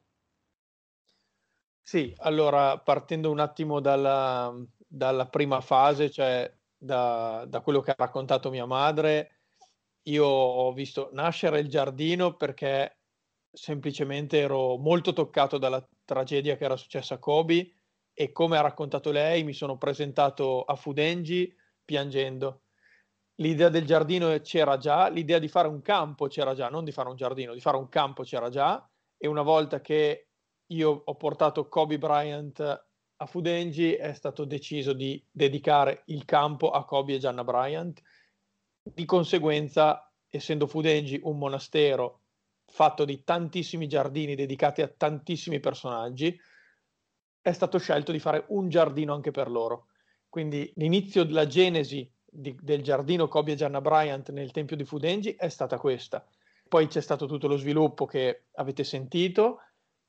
Sì, 1.80 2.12
allora 2.16 2.76
partendo 2.80 3.30
un 3.30 3.38
attimo 3.38 3.78
dalla, 3.78 4.52
dalla 4.76 5.28
prima 5.28 5.60
fase, 5.60 6.10
cioè 6.10 6.52
da, 6.76 7.44
da 7.48 7.60
quello 7.60 7.80
che 7.80 7.92
ha 7.92 7.96
raccontato 7.96 8.50
mia 8.50 8.66
madre, 8.66 9.39
io 10.10 10.26
ho 10.26 10.72
visto 10.72 11.10
nascere 11.12 11.60
il 11.60 11.68
giardino 11.68 12.36
perché 12.36 12.98
semplicemente 13.52 14.38
ero 14.38 14.76
molto 14.76 15.12
toccato 15.12 15.58
dalla 15.58 15.84
tragedia 16.04 16.56
che 16.56 16.64
era 16.64 16.76
successa 16.76 17.14
a 17.14 17.18
Kobe 17.18 17.72
e 18.12 18.32
come 18.32 18.58
ha 18.58 18.60
raccontato 18.60 19.10
lei 19.10 19.44
mi 19.44 19.52
sono 19.52 19.78
presentato 19.78 20.62
a 20.64 20.74
Fudengi 20.74 21.52
piangendo. 21.84 22.62
L'idea 23.36 23.68
del 23.70 23.86
giardino 23.86 24.38
c'era 24.40 24.76
già, 24.76 25.08
l'idea 25.08 25.38
di 25.38 25.48
fare 25.48 25.68
un 25.68 25.80
campo 25.80 26.26
c'era 26.26 26.54
già, 26.54 26.68
non 26.68 26.84
di 26.84 26.92
fare 26.92 27.08
un 27.08 27.16
giardino, 27.16 27.54
di 27.54 27.60
fare 27.60 27.76
un 27.78 27.88
campo 27.88 28.22
c'era 28.22 28.50
già 28.50 28.86
e 29.16 29.26
una 29.26 29.42
volta 29.42 29.80
che 29.80 30.28
io 30.72 31.02
ho 31.04 31.14
portato 31.16 31.68
Kobe 31.68 31.98
Bryant 31.98 32.60
a 33.22 33.26
Fudengi 33.26 33.94
è 33.94 34.12
stato 34.14 34.44
deciso 34.44 34.92
di 34.92 35.22
dedicare 35.30 36.02
il 36.06 36.24
campo 36.24 36.70
a 36.70 36.84
Kobe 36.84 37.14
e 37.14 37.18
Gianna 37.18 37.44
Bryant. 37.44 38.00
Di 38.82 39.04
conseguenza, 39.04 40.10
essendo 40.28 40.66
Fudengi 40.66 41.20
un 41.22 41.38
monastero 41.38 42.20
fatto 42.66 43.04
di 43.04 43.22
tantissimi 43.24 43.86
giardini 43.86 44.34
dedicati 44.34 44.80
a 44.80 44.88
tantissimi 44.88 45.60
personaggi, 45.60 46.38
è 47.42 47.52
stato 47.52 47.78
scelto 47.78 48.12
di 48.12 48.18
fare 48.18 48.44
un 48.48 48.68
giardino 48.68 49.12
anche 49.12 49.30
per 49.30 49.50
loro. 49.50 49.86
Quindi 50.28 50.72
l'inizio 50.76 51.24
della 51.24 51.46
genesi 51.46 52.10
di, 52.24 52.56
del 52.60 52.82
giardino 52.82 53.28
Kobe 53.28 53.52
e 53.52 53.56
Gianna 53.56 53.80
Bryant 53.80 54.30
nel 54.30 54.52
Tempio 54.52 54.76
di 54.76 54.84
Fudengi 54.84 55.34
è 55.34 55.48
stata 55.48 55.76
questa. 55.78 56.24
Poi 56.68 56.86
c'è 56.86 57.00
stato 57.00 57.26
tutto 57.26 57.48
lo 57.48 57.56
sviluppo 57.56 58.06
che 58.06 58.44
avete 58.52 58.84
sentito 58.84 59.62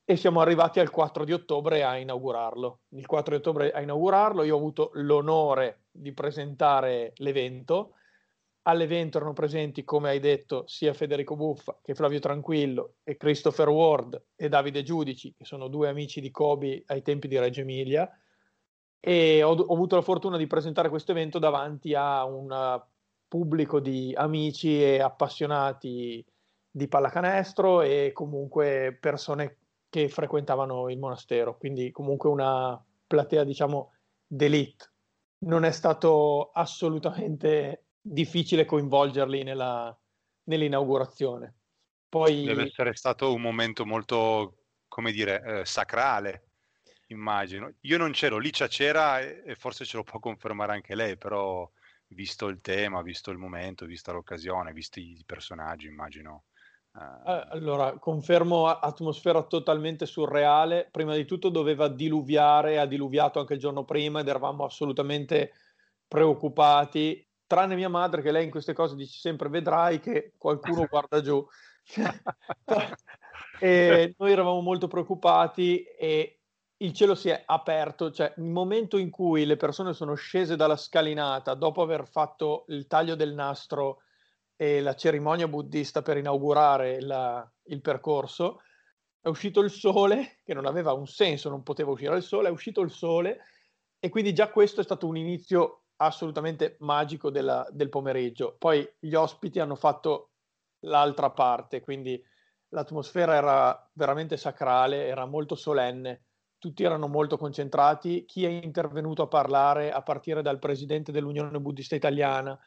e 0.05 0.15
siamo 0.15 0.41
arrivati 0.41 0.79
al 0.79 0.91
4 0.91 1.23
di 1.23 1.33
ottobre 1.33 1.83
a 1.83 1.97
inaugurarlo. 1.97 2.81
Il 2.89 3.07
4 3.07 3.35
di 3.35 3.39
ottobre 3.39 3.71
a 3.71 3.81
inaugurarlo, 3.81 4.43
io 4.43 4.55
ho 4.55 4.57
avuto 4.57 4.91
l'onore 4.93 5.85
di 5.91 6.13
presentare 6.13 7.13
l'evento 7.15 7.95
All'evento 8.63 9.17
erano 9.17 9.33
presenti, 9.33 9.83
come 9.83 10.09
hai 10.09 10.19
detto, 10.19 10.67
sia 10.67 10.93
Federico 10.93 11.35
Buffa 11.35 11.79
che 11.81 11.95
Flavio 11.95 12.19
Tranquillo 12.19 12.97
e 13.03 13.17
Christopher 13.17 13.69
Ward 13.69 14.23
e 14.35 14.49
Davide 14.49 14.83
Giudici, 14.83 15.33
che 15.33 15.45
sono 15.45 15.67
due 15.67 15.89
amici 15.89 16.21
di 16.21 16.29
Kobe 16.29 16.83
ai 16.85 17.01
tempi 17.01 17.27
di 17.27 17.39
Reggio 17.39 17.61
Emilia. 17.61 18.07
E 18.99 19.41
ho, 19.41 19.53
ho 19.53 19.73
avuto 19.73 19.95
la 19.95 20.03
fortuna 20.03 20.37
di 20.37 20.45
presentare 20.45 20.89
questo 20.89 21.11
evento 21.11 21.39
davanti 21.39 21.95
a 21.95 22.23
un 22.25 22.79
pubblico 23.27 23.79
di 23.79 24.13
amici 24.15 24.83
e 24.83 24.99
appassionati 24.99 26.23
di 26.69 26.87
pallacanestro 26.87 27.81
e 27.81 28.11
comunque 28.13 28.95
persone 28.99 29.57
che 29.89 30.07
frequentavano 30.07 30.89
il 30.89 30.99
monastero, 30.99 31.57
quindi 31.57 31.91
comunque 31.91 32.29
una 32.29 32.81
platea, 33.07 33.43
diciamo, 33.43 33.93
d'elite. 34.27 34.91
Non 35.39 35.65
è 35.65 35.71
stato 35.71 36.51
assolutamente 36.53 37.85
difficile 38.01 38.65
coinvolgerli 38.65 39.43
nella, 39.43 39.95
nell'inaugurazione. 40.45 41.55
Poi... 42.09 42.43
Deve 42.43 42.63
essere 42.63 42.93
stato 42.95 43.33
un 43.33 43.41
momento 43.41 43.85
molto, 43.85 44.63
come 44.87 45.11
dire, 45.11 45.43
eh, 45.43 45.65
sacrale, 45.65 46.49
immagino. 47.07 47.73
Io 47.81 47.97
non 47.97 48.11
c'ero, 48.11 48.37
Licia 48.37 48.67
c'era 48.67 49.19
e, 49.19 49.55
forse 49.55 49.85
ce 49.85 49.97
lo 49.97 50.03
può 50.03 50.19
confermare 50.19 50.73
anche 50.73 50.95
lei, 50.95 51.17
però 51.17 51.69
visto 52.07 52.47
il 52.47 52.59
tema, 52.59 53.01
visto 53.01 53.31
il 53.31 53.37
momento, 53.37 53.85
vista 53.85 54.11
l'occasione, 54.11 54.73
visti 54.73 55.17
i 55.19 55.23
personaggi, 55.25 55.87
immagino. 55.87 56.45
Uh... 56.93 57.31
Allora, 57.51 57.97
confermo 57.97 58.67
atmosfera 58.67 59.43
totalmente 59.43 60.05
surreale. 60.05 60.89
Prima 60.91 61.15
di 61.15 61.23
tutto 61.23 61.47
doveva 61.47 61.87
diluviare, 61.87 62.79
ha 62.79 62.85
diluviato 62.85 63.39
anche 63.39 63.53
il 63.53 63.59
giorno 63.59 63.85
prima 63.85 64.19
ed 64.19 64.27
eravamo 64.27 64.65
assolutamente 64.65 65.53
preoccupati 66.05 67.25
tranne 67.51 67.75
mia 67.75 67.89
madre 67.89 68.21
che 68.21 68.31
lei 68.31 68.45
in 68.45 68.49
queste 68.49 68.71
cose 68.71 68.95
dice 68.95 69.19
sempre 69.19 69.49
vedrai 69.49 69.99
che 69.99 70.31
qualcuno 70.37 70.85
guarda 70.89 71.19
giù. 71.19 71.45
e 73.59 74.15
noi 74.17 74.31
eravamo 74.31 74.61
molto 74.61 74.87
preoccupati 74.87 75.83
e 75.83 76.39
il 76.77 76.93
cielo 76.93 77.13
si 77.13 77.27
è 77.27 77.43
aperto, 77.45 78.09
cioè 78.09 78.33
il 78.37 78.45
momento 78.45 78.97
in 78.97 79.09
cui 79.09 79.45
le 79.45 79.57
persone 79.57 79.93
sono 79.93 80.13
scese 80.15 80.55
dalla 80.55 80.77
scalinata 80.77 81.53
dopo 81.53 81.81
aver 81.81 82.07
fatto 82.07 82.63
il 82.69 82.87
taglio 82.87 83.15
del 83.15 83.33
nastro 83.33 84.03
e 84.55 84.79
la 84.79 84.95
cerimonia 84.95 85.49
buddista 85.49 86.01
per 86.01 86.15
inaugurare 86.15 87.01
la, 87.01 87.45
il 87.63 87.81
percorso, 87.81 88.61
è 89.19 89.27
uscito 89.27 89.59
il 89.59 89.71
sole, 89.71 90.37
che 90.45 90.53
non 90.53 90.65
aveva 90.65 90.93
un 90.93 91.05
senso, 91.05 91.49
non 91.49 91.63
poteva 91.63 91.91
uscire 91.91 92.15
il 92.15 92.23
sole, 92.23 92.47
è 92.47 92.51
uscito 92.51 92.79
il 92.79 92.91
sole 92.91 93.39
e 93.99 94.07
quindi 94.07 94.33
già 94.33 94.49
questo 94.49 94.79
è 94.79 94.83
stato 94.85 95.05
un 95.05 95.17
inizio 95.17 95.80
assolutamente 96.01 96.77
magico 96.79 97.29
della, 97.29 97.67
del 97.71 97.89
pomeriggio. 97.89 98.55
Poi 98.57 98.87
gli 98.99 99.13
ospiti 99.13 99.59
hanno 99.59 99.75
fatto 99.75 100.31
l'altra 100.85 101.29
parte, 101.29 101.81
quindi 101.81 102.21
l'atmosfera 102.69 103.35
era 103.35 103.89
veramente 103.93 104.37
sacrale, 104.37 105.05
era 105.05 105.25
molto 105.25 105.55
solenne, 105.55 106.23
tutti 106.57 106.83
erano 106.83 107.07
molto 107.07 107.37
concentrati. 107.37 108.25
Chi 108.25 108.45
è 108.45 108.49
intervenuto 108.49 109.21
a 109.23 109.27
parlare, 109.27 109.91
a 109.91 110.01
partire 110.01 110.41
dal 110.41 110.59
presidente 110.59 111.11
dell'Unione 111.11 111.59
Buddista 111.59 111.95
Italiana, 111.95 112.57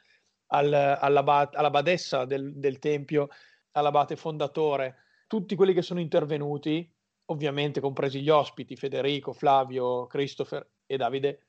al, 0.49 0.73
alla, 0.73 1.51
alla, 1.53 1.71
badessa 1.71 2.25
del, 2.25 2.55
del 2.55 2.79
tempio, 2.79 3.29
all'abate 3.73 4.15
fondatore, 4.15 4.97
tutti 5.27 5.57
quelli 5.57 5.73
che 5.73 5.83
sono 5.83 5.99
intervenuti, 5.99 6.89
ovviamente 7.27 7.81
compresi 7.81 8.21
gli 8.21 8.29
ospiti, 8.29 8.77
Federico, 8.77 9.33
Flavio, 9.33 10.07
Christopher 10.07 10.69
e 10.87 10.97
Davide, 10.97 11.47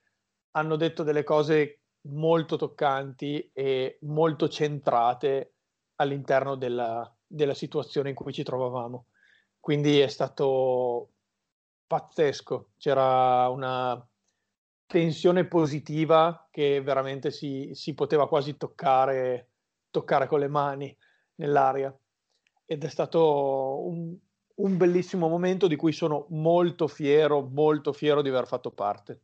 hanno 0.56 0.76
detto 0.76 1.04
delle 1.04 1.24
cose 1.24 1.82
molto 2.08 2.56
toccanti 2.56 3.52
e 3.54 3.98
molto 4.02 4.48
centrate 4.48 5.56
all'interno 5.96 6.56
della, 6.56 7.14
della 7.26 7.54
situazione 7.54 8.10
in 8.10 8.16
cui 8.16 8.34
ci 8.34 8.44
trovavamo. 8.44 9.08
Quindi 9.60 10.00
è 10.00 10.08
stato 10.08 11.12
pazzesco, 11.88 12.72
c'era 12.78 13.50
una 13.50 14.08
tensione 14.86 15.46
positiva 15.46 16.48
che 16.52 16.82
veramente 16.82 17.32
si, 17.32 17.72
si 17.74 17.94
poteva 17.94 18.28
quasi 18.28 18.56
toccare, 18.56 19.50
toccare 19.90 20.28
con 20.28 20.40
le 20.40 20.48
mani 20.48 20.96
nell'aria 21.36 21.96
ed 22.66 22.84
è 22.84 22.90
stato 22.90 23.86
un, 23.86 24.16
un 24.56 24.78
bellissimo 24.78 25.28
momento 25.28 25.68
di 25.68 25.76
cui 25.76 25.92
sono 25.92 26.28
molto 26.30 26.88
fiero, 26.88 27.42
molto 27.42 27.92
fiero 27.92 28.22
di 28.22 28.30
aver 28.30 28.48
fatto 28.48 28.72
parte. 28.72 29.22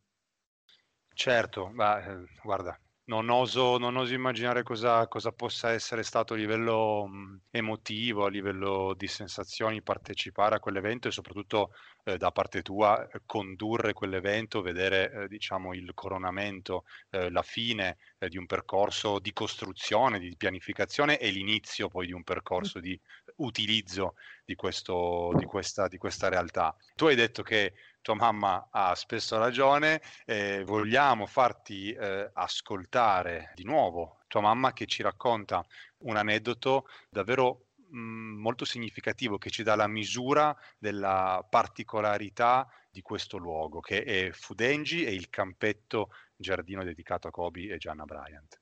Certo, 1.21 1.69
ma 1.71 2.03
eh, 2.03 2.25
guarda, 2.41 2.75
non 3.03 3.29
oso, 3.29 3.77
non 3.77 3.95
oso 3.95 4.11
immaginare 4.15 4.63
cosa, 4.63 5.07
cosa, 5.07 5.31
possa 5.31 5.69
essere 5.69 6.01
stato 6.01 6.33
a 6.33 6.35
livello 6.35 7.07
emotivo, 7.51 8.25
a 8.25 8.29
livello 8.29 8.95
di 8.97 9.05
sensazioni, 9.05 9.83
partecipare 9.83 10.55
a 10.55 10.59
quell'evento 10.59 11.07
e 11.07 11.11
soprattutto 11.11 11.73
eh, 12.05 12.17
da 12.17 12.31
parte 12.31 12.63
tua 12.63 13.07
eh, 13.07 13.21
condurre 13.27 13.93
quell'evento, 13.93 14.63
vedere 14.63 15.11
eh, 15.11 15.27
diciamo, 15.27 15.75
il 15.75 15.91
coronamento, 15.93 16.85
eh, 17.11 17.29
la 17.29 17.43
fine 17.43 17.97
eh, 18.17 18.27
di 18.27 18.37
un 18.37 18.47
percorso 18.47 19.19
di 19.19 19.31
costruzione, 19.31 20.17
di 20.17 20.35
pianificazione 20.35 21.19
e 21.19 21.29
l'inizio 21.29 21.87
poi 21.87 22.07
di 22.07 22.13
un 22.13 22.23
percorso 22.23 22.79
di 22.79 22.99
utilizzo 23.43 24.15
di, 24.45 24.55
questo, 24.55 25.33
di, 25.35 25.45
questa, 25.45 25.87
di 25.87 25.97
questa 25.97 26.29
realtà. 26.29 26.75
Tu 26.95 27.05
hai 27.05 27.15
detto 27.15 27.43
che 27.43 27.73
tua 28.01 28.15
mamma 28.15 28.69
ha 28.71 28.95
spesso 28.95 29.37
ragione, 29.37 30.01
eh, 30.25 30.63
vogliamo 30.65 31.25
farti 31.25 31.91
eh, 31.91 32.29
ascoltare 32.33 33.51
di 33.55 33.63
nuovo 33.63 34.21
tua 34.31 34.41
mamma 34.41 34.71
che 34.71 34.85
ci 34.85 35.03
racconta 35.03 35.63
un 35.99 36.15
aneddoto 36.15 36.87
davvero 37.09 37.67
mm, 37.93 38.39
molto 38.39 38.63
significativo 38.63 39.37
che 39.37 39.49
ci 39.49 39.61
dà 39.61 39.75
la 39.75 39.87
misura 39.87 40.57
della 40.79 41.45
particolarità 41.47 42.65
di 42.89 43.01
questo 43.01 43.37
luogo 43.37 43.81
che 43.81 44.03
è 44.03 44.31
Fudengi 44.31 45.03
e 45.03 45.13
il 45.13 45.29
campetto 45.29 46.11
giardino 46.35 46.83
dedicato 46.83 47.27
a 47.27 47.31
Kobe 47.31 47.73
e 47.73 47.77
Gianna 47.77 48.05
Bryant. 48.05 48.59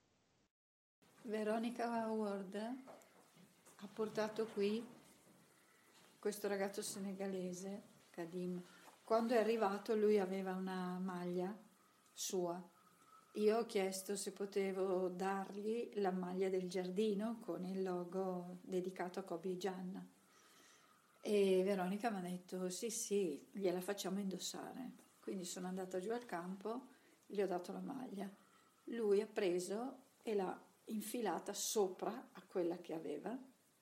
Veronica 1.22 1.86
Howard 1.86 2.58
ha 3.82 3.88
portato 3.88 4.46
qui 4.48 4.86
questo 6.20 6.50
ragazzo 6.50 6.82
senegalese, 6.82 7.82
Kadim, 8.10 8.62
quando 9.06 9.34
è 9.34 9.38
arrivato 9.38 9.96
lui 9.96 10.20
aveva 10.20 10.54
una 10.54 11.00
maglia 11.00 11.58
sua. 12.12 12.62
Io 13.34 13.58
ho 13.58 13.66
chiesto 13.66 14.18
se 14.18 14.34
potevo 14.34 15.08
dargli 15.08 15.92
la 15.96 16.12
maglia 16.12 16.50
del 16.50 16.68
giardino 16.68 17.40
con 17.40 17.64
il 17.64 17.82
logo 17.82 18.58
dedicato 18.62 19.20
a 19.20 19.24
Kobe 19.24 19.56
Gianna. 19.56 20.06
E 21.22 21.62
Veronica 21.64 22.10
mi 22.10 22.18
ha 22.18 22.30
detto 22.30 22.70
sì 22.70 22.90
sì, 22.90 23.48
gliela 23.52 23.80
facciamo 23.80 24.20
indossare. 24.20 24.92
Quindi 25.22 25.46
sono 25.46 25.68
andata 25.68 26.00
giù 26.00 26.12
al 26.12 26.26
campo, 26.26 26.88
gli 27.26 27.42
ho 27.42 27.48
dato 27.48 27.72
la 27.72 27.80
maglia. 27.80 28.30
Lui 28.86 29.22
ha 29.22 29.28
preso 29.28 30.08
e 30.22 30.36
l'ha 30.36 30.60
infilata 30.86 31.54
sopra 31.54 32.30
a 32.34 32.44
quella 32.46 32.78
che 32.80 32.94
aveva 32.94 33.38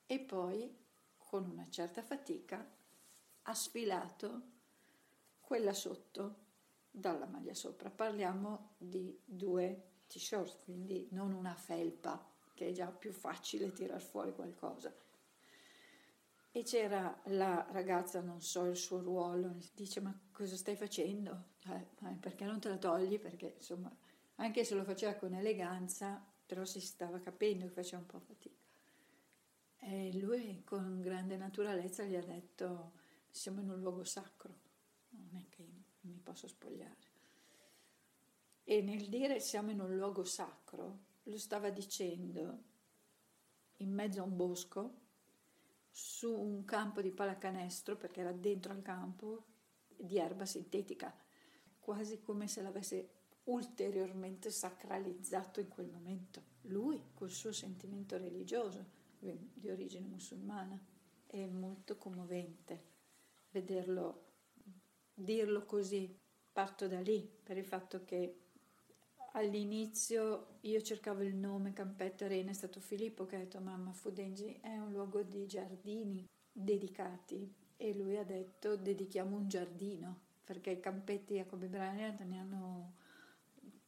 e 0.08 0.20
poi 0.20 0.76
con 1.18 1.48
una 1.50 1.70
certa 1.70 2.02
fatica 2.02 2.66
ha 3.44 3.54
sfilato 3.54 4.42
quella 5.40 5.74
sotto 5.74 6.46
dalla 6.90 7.26
maglia 7.26 7.54
sopra. 7.54 7.90
Parliamo 7.90 8.74
di 8.78 9.22
due 9.24 9.92
t-shirt, 10.08 10.64
quindi 10.64 11.08
non 11.12 11.34
una 11.34 11.54
felpa, 11.56 12.26
che 12.54 12.70
è 12.70 12.72
già 12.72 12.88
più 12.88 13.12
facile 13.12 13.72
tirar 13.72 14.02
fuori 14.02 14.34
qualcosa. 14.34 14.94
E 16.52 16.64
c'era 16.64 17.22
la 17.26 17.68
ragazza, 17.70 18.20
non 18.20 18.42
so 18.42 18.66
il 18.66 18.76
suo 18.76 19.00
ruolo, 19.00 19.58
dice 19.76 20.00
ma 20.00 20.18
cosa 20.32 20.56
stai 20.56 20.76
facendo? 20.76 21.50
Eh, 21.66 22.16
perché 22.20 22.46
non 22.46 22.60
te 22.60 22.70
la 22.70 22.78
togli? 22.78 23.20
Perché 23.20 23.54
insomma, 23.58 23.96
anche 24.36 24.64
se 24.64 24.74
lo 24.74 24.84
faceva 24.84 25.14
con 25.14 25.34
eleganza, 25.34 26.26
però 26.46 26.66
si 26.66 26.82
stava 26.82 27.20
capendo 27.20 27.66
che 27.66 27.74
faceva 27.74 28.02
un 28.02 28.08
po' 28.08 28.20
fatica. 28.20 28.57
E 29.80 30.18
lui 30.20 30.64
con 30.64 31.02
grande 31.02 31.38
naturalezza 31.38 32.04
gli 32.04 32.16
ha 32.16 32.24
detto 32.24 32.94
siamo 33.30 33.62
in 33.62 33.70
un 33.70 33.80
luogo 33.80 34.04
sacro 34.04 34.66
non 35.18 35.42
è 35.42 35.50
che 35.50 35.64
mi 36.02 36.20
posso 36.22 36.48
spogliare. 36.48 37.16
E 38.64 38.82
nel 38.82 39.08
dire 39.08 39.40
siamo 39.40 39.72
in 39.72 39.80
un 39.80 39.96
luogo 39.96 40.24
sacro, 40.24 41.06
lo 41.24 41.38
stava 41.38 41.70
dicendo 41.70 42.64
in 43.78 43.94
mezzo 43.94 44.22
a 44.22 44.26
un 44.26 44.36
bosco, 44.36 45.06
su 45.90 46.32
un 46.32 46.64
campo 46.66 47.02
di 47.02 47.12
pallacanestro, 47.12 47.96
perché 47.96 48.22
era 48.22 48.32
dentro 48.32 48.72
al 48.72 48.82
campo, 48.82 49.46
di 49.96 50.18
erba 50.18 50.46
sintetica, 50.46 51.16
quasi 51.80 52.20
come 52.20 52.48
se 52.48 52.62
l'avesse 52.62 53.10
ulteriormente 53.46 54.52
sacralizzato 54.52 55.60
in 55.60 55.70
quel 55.70 55.88
momento. 55.88 56.56
Lui, 56.64 57.02
col 57.14 57.32
suo 57.32 57.52
sentimento 57.52 58.18
religioso, 58.18 58.96
di 59.20 59.70
origine 59.70 60.08
musulmana, 60.08 60.80
è 61.26 61.46
molto 61.46 61.98
commovente 61.98 62.96
vederlo 63.52 64.26
dirlo 65.14 65.66
così, 65.66 66.16
parto 66.52 66.88
da 66.88 67.00
lì, 67.00 67.28
per 67.44 67.58
il 67.58 67.66
fatto 67.66 68.04
che 68.06 68.42
all'inizio 69.34 70.60
io 70.62 70.82
cercavo 70.82 71.24
il 71.24 71.36
nome 71.36 71.74
Campetto 71.74 72.26
Arena, 72.26 72.52
è 72.52 72.54
stato 72.54 72.80
Filippo 72.80 73.26
che 73.26 73.36
ha 73.36 73.40
detto 73.40 73.60
mamma 73.60 73.92
Fudengi 73.92 74.60
è 74.62 74.78
un 74.78 74.92
luogo 74.92 75.24
di 75.24 75.48
giardini 75.48 76.28
dedicati. 76.52 77.66
E 77.80 77.94
lui 77.94 78.18
ha 78.18 78.24
detto 78.24 78.76
dedichiamo 78.76 79.36
un 79.36 79.48
giardino. 79.48 80.26
Perché 80.44 80.72
i 80.72 80.80
campetti 80.80 81.38
a 81.40 81.46
Kobe 81.46 81.68
Bryant 81.68 82.22
ne 82.22 82.40
hanno 82.40 82.94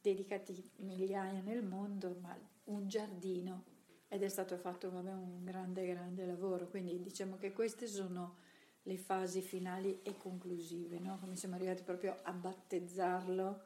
dedicati 0.00 0.70
migliaia 0.76 1.40
nel 1.40 1.64
mondo 1.64 2.16
ma 2.20 2.38
un 2.64 2.86
giardino 2.86 3.64
ed 4.12 4.24
è 4.24 4.28
stato 4.28 4.56
fatto 4.56 4.90
vabbè, 4.90 5.12
un 5.12 5.44
grande 5.44 5.86
grande 5.86 6.26
lavoro 6.26 6.66
quindi 6.66 7.00
diciamo 7.00 7.36
che 7.36 7.52
queste 7.52 7.86
sono 7.86 8.38
le 8.82 8.96
fasi 8.96 9.40
finali 9.40 10.00
e 10.02 10.16
conclusive, 10.16 10.98
no? 10.98 11.18
come 11.20 11.36
siamo 11.36 11.54
arrivati 11.54 11.82
proprio 11.84 12.16
a 12.22 12.32
battezzarlo 12.32 13.62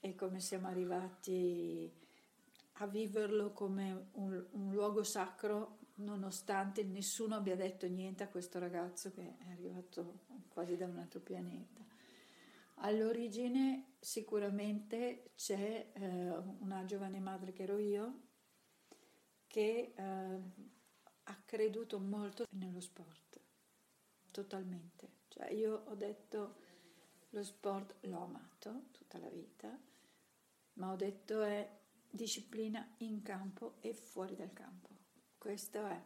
e 0.00 0.14
come 0.14 0.40
siamo 0.40 0.66
arrivati 0.66 1.90
a 2.78 2.86
viverlo 2.86 3.52
come 3.52 4.08
un, 4.12 4.44
un 4.50 4.72
luogo 4.72 5.02
sacro 5.02 5.78
nonostante 5.96 6.82
nessuno 6.82 7.36
abbia 7.36 7.56
detto 7.56 7.86
niente 7.86 8.22
a 8.22 8.28
questo 8.28 8.58
ragazzo 8.58 9.12
che 9.12 9.36
è 9.38 9.50
arrivato 9.50 10.20
quasi 10.48 10.76
da 10.76 10.86
un 10.86 10.98
altro 10.98 11.20
pianeta. 11.20 11.82
All'origine 12.78 13.94
sicuramente 14.00 15.30
c'è 15.36 15.90
eh, 15.92 16.28
una 16.58 16.84
giovane 16.84 17.20
madre 17.20 17.52
che 17.52 17.62
ero 17.62 17.78
io 17.78 18.23
che 19.54 19.92
eh, 19.94 20.40
ha 21.22 21.42
creduto 21.44 22.00
molto 22.00 22.44
nello 22.54 22.80
sport 22.80 23.38
totalmente. 24.32 25.10
Cioè 25.28 25.52
io 25.52 25.84
ho 25.86 25.94
detto 25.94 26.56
lo 27.30 27.44
sport 27.44 27.94
l'ho 28.06 28.24
amato 28.24 28.86
tutta 28.90 29.18
la 29.18 29.28
vita, 29.28 29.78
ma 30.72 30.90
ho 30.90 30.96
detto 30.96 31.42
è 31.42 31.70
disciplina 32.10 32.84
in 32.98 33.22
campo 33.22 33.76
e 33.78 33.94
fuori 33.94 34.34
dal 34.34 34.52
campo. 34.52 34.88
Questo 35.38 35.86
è. 35.86 36.02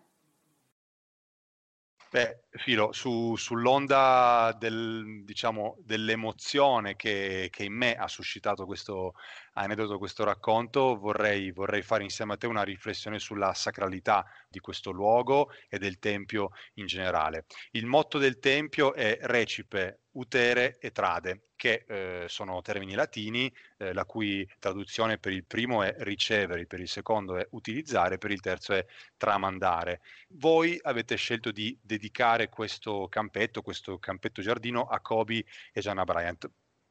Beh, 2.10 2.44
Filo, 2.52 2.90
su, 2.92 3.36
sull'onda 3.36 4.56
del, 4.58 5.24
diciamo, 5.24 5.76
dell'emozione 5.80 6.96
che, 6.96 7.48
che, 7.50 7.64
in 7.64 7.74
me 7.74 7.96
ha 7.96 8.08
suscitato 8.08 8.64
questo 8.64 9.12
aneddoto, 9.52 9.98
questo 9.98 10.24
racconto, 10.24 10.96
vorrei, 10.96 11.50
vorrei 11.52 11.82
fare 11.82 12.04
insieme 12.04 12.32
a 12.32 12.36
te 12.38 12.46
una 12.46 12.62
riflessione 12.62 13.18
sulla 13.18 13.52
sacralità 13.52 14.24
di 14.48 14.58
questo 14.58 14.90
luogo 14.90 15.50
e 15.68 15.76
del 15.76 15.98
Tempio 15.98 16.48
in 16.74 16.86
generale. 16.86 17.44
Il 17.72 17.84
motto 17.84 18.16
del 18.16 18.38
Tempio 18.38 18.94
è 18.94 19.18
recipe, 19.22 20.04
utere 20.18 20.78
e 20.80 20.90
trade, 20.90 21.48
che 21.56 21.84
eh, 21.86 22.24
sono 22.28 22.60
termini 22.60 22.94
latini, 22.94 23.52
eh, 23.78 23.92
la 23.92 24.04
cui 24.04 24.48
traduzione 24.58 25.18
per 25.18 25.32
il 25.32 25.44
primo 25.44 25.82
è 25.82 25.94
ricevere, 25.98 26.66
per 26.66 26.80
il 26.80 26.88
secondo 26.88 27.36
è 27.36 27.46
utilizzare, 27.50 28.18
per 28.18 28.30
il 28.30 28.40
terzo 28.40 28.74
è 28.74 28.84
tramandare. 29.16 30.00
Voi 30.30 30.78
avete 30.82 31.16
scelto 31.16 31.50
di 31.50 31.76
dedicare 31.80 32.48
questo 32.48 33.06
campetto, 33.08 33.62
questo 33.62 33.98
campetto 33.98 34.42
giardino 34.42 34.86
a 34.86 35.00
Kobe 35.00 35.44
e 35.72 35.80
Gianna 35.80 36.04
Bryant. 36.04 36.50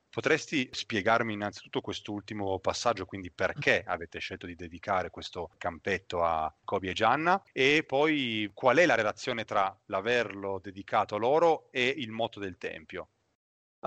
Potresti 0.10 0.68
spiegarmi 0.72 1.34
innanzitutto 1.34 1.82
quest'ultimo 1.82 2.58
passaggio, 2.60 3.06
quindi 3.06 3.30
perché 3.30 3.84
avete 3.86 4.20
scelto 4.20 4.48
di 4.48 4.56
dedicare 4.56 5.12
questo 5.12 5.52
campetto 5.58 6.24
a 6.24 6.52
Kobe 6.63 6.90
e 6.90 6.94
Gianna 6.94 7.44
e 7.52 7.84
poi 7.86 8.50
qual 8.54 8.78
è 8.78 8.86
la 8.86 8.96
relazione 8.96 9.44
tra 9.46 9.78
l'averlo 9.86 10.60
dedicato 10.60 11.16
a 11.16 11.20
loro 11.20 11.68
e 11.72 11.88
il 11.88 12.12
motto 12.12 12.40
del 12.40 12.58
Tempio? 12.58 13.10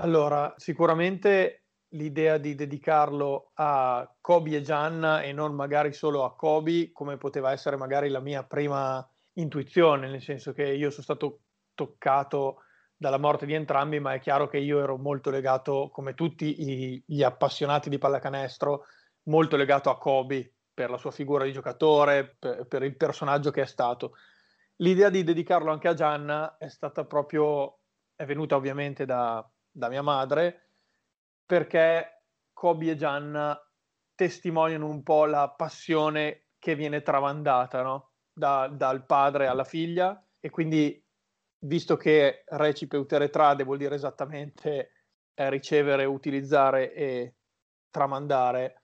Allora, 0.02 0.54
sicuramente 0.56 1.64
l'idea 1.88 2.38
di 2.38 2.54
dedicarlo 2.54 3.50
a 3.54 4.10
Kobe 4.18 4.56
e 4.56 4.62
Gianna 4.62 5.20
e 5.20 5.32
non 5.34 5.54
magari 5.54 5.92
solo 5.92 6.24
a 6.24 6.34
Kobe, 6.34 6.90
come 6.90 7.18
poteva 7.18 7.52
essere 7.52 7.76
magari 7.76 8.08
la 8.08 8.20
mia 8.20 8.42
prima 8.42 9.06
intuizione, 9.34 10.08
nel 10.08 10.22
senso 10.22 10.54
che 10.54 10.64
io 10.64 10.88
sono 10.88 11.02
stato 11.02 11.40
toccato 11.74 12.62
dalla 12.96 13.18
morte 13.18 13.44
di 13.44 13.52
entrambi, 13.52 14.00
ma 14.00 14.14
è 14.14 14.20
chiaro 14.20 14.48
che 14.48 14.56
io 14.56 14.80
ero 14.80 14.96
molto 14.96 15.28
legato, 15.28 15.90
come 15.92 16.14
tutti 16.14 16.62
i, 16.62 17.02
gli 17.06 17.22
appassionati 17.22 17.90
di 17.90 17.98
pallacanestro, 17.98 18.86
molto 19.24 19.56
legato 19.56 19.90
a 19.90 19.98
Kobe 19.98 20.54
per 20.72 20.88
la 20.88 20.96
sua 20.96 21.10
figura 21.10 21.44
di 21.44 21.52
giocatore, 21.52 22.36
per, 22.38 22.66
per 22.66 22.82
il 22.84 22.96
personaggio 22.96 23.50
che 23.50 23.62
è 23.62 23.66
stato. 23.66 24.12
L'idea 24.76 25.10
di 25.10 25.24
dedicarlo 25.24 25.70
anche 25.70 25.88
a 25.88 25.94
Gianna 25.94 26.56
è 26.56 26.68
stata 26.68 27.04
proprio, 27.04 27.80
è 28.14 28.24
venuta 28.24 28.56
ovviamente 28.56 29.04
da, 29.04 29.46
da 29.70 29.88
mia 29.88 30.02
madre, 30.02 30.68
perché 31.44 32.24
Kobe 32.52 32.90
e 32.90 32.96
Gianna 32.96 33.59
testimoniano 34.14 34.87
un 34.87 35.02
po' 35.02 35.24
la 35.24 35.48
passione 35.50 36.48
che 36.59 36.74
viene 36.74 37.02
tramandata 37.02 37.83
no? 37.83 38.12
da, 38.33 38.68
dal 38.68 39.06
padre 39.06 39.46
alla 39.46 39.64
figlia 39.64 40.22
e 40.38 40.50
quindi 40.50 41.02
visto 41.61 41.96
che 41.96 42.44
recipe 42.48 42.96
utere 42.96 43.30
trade 43.30 43.64
vuol 43.64 43.78
dire 43.78 43.94
esattamente 43.94 44.92
eh, 45.35 45.50
ricevere, 45.50 46.04
utilizzare 46.04 46.92
e 46.92 47.35
tramandare, 47.90 48.83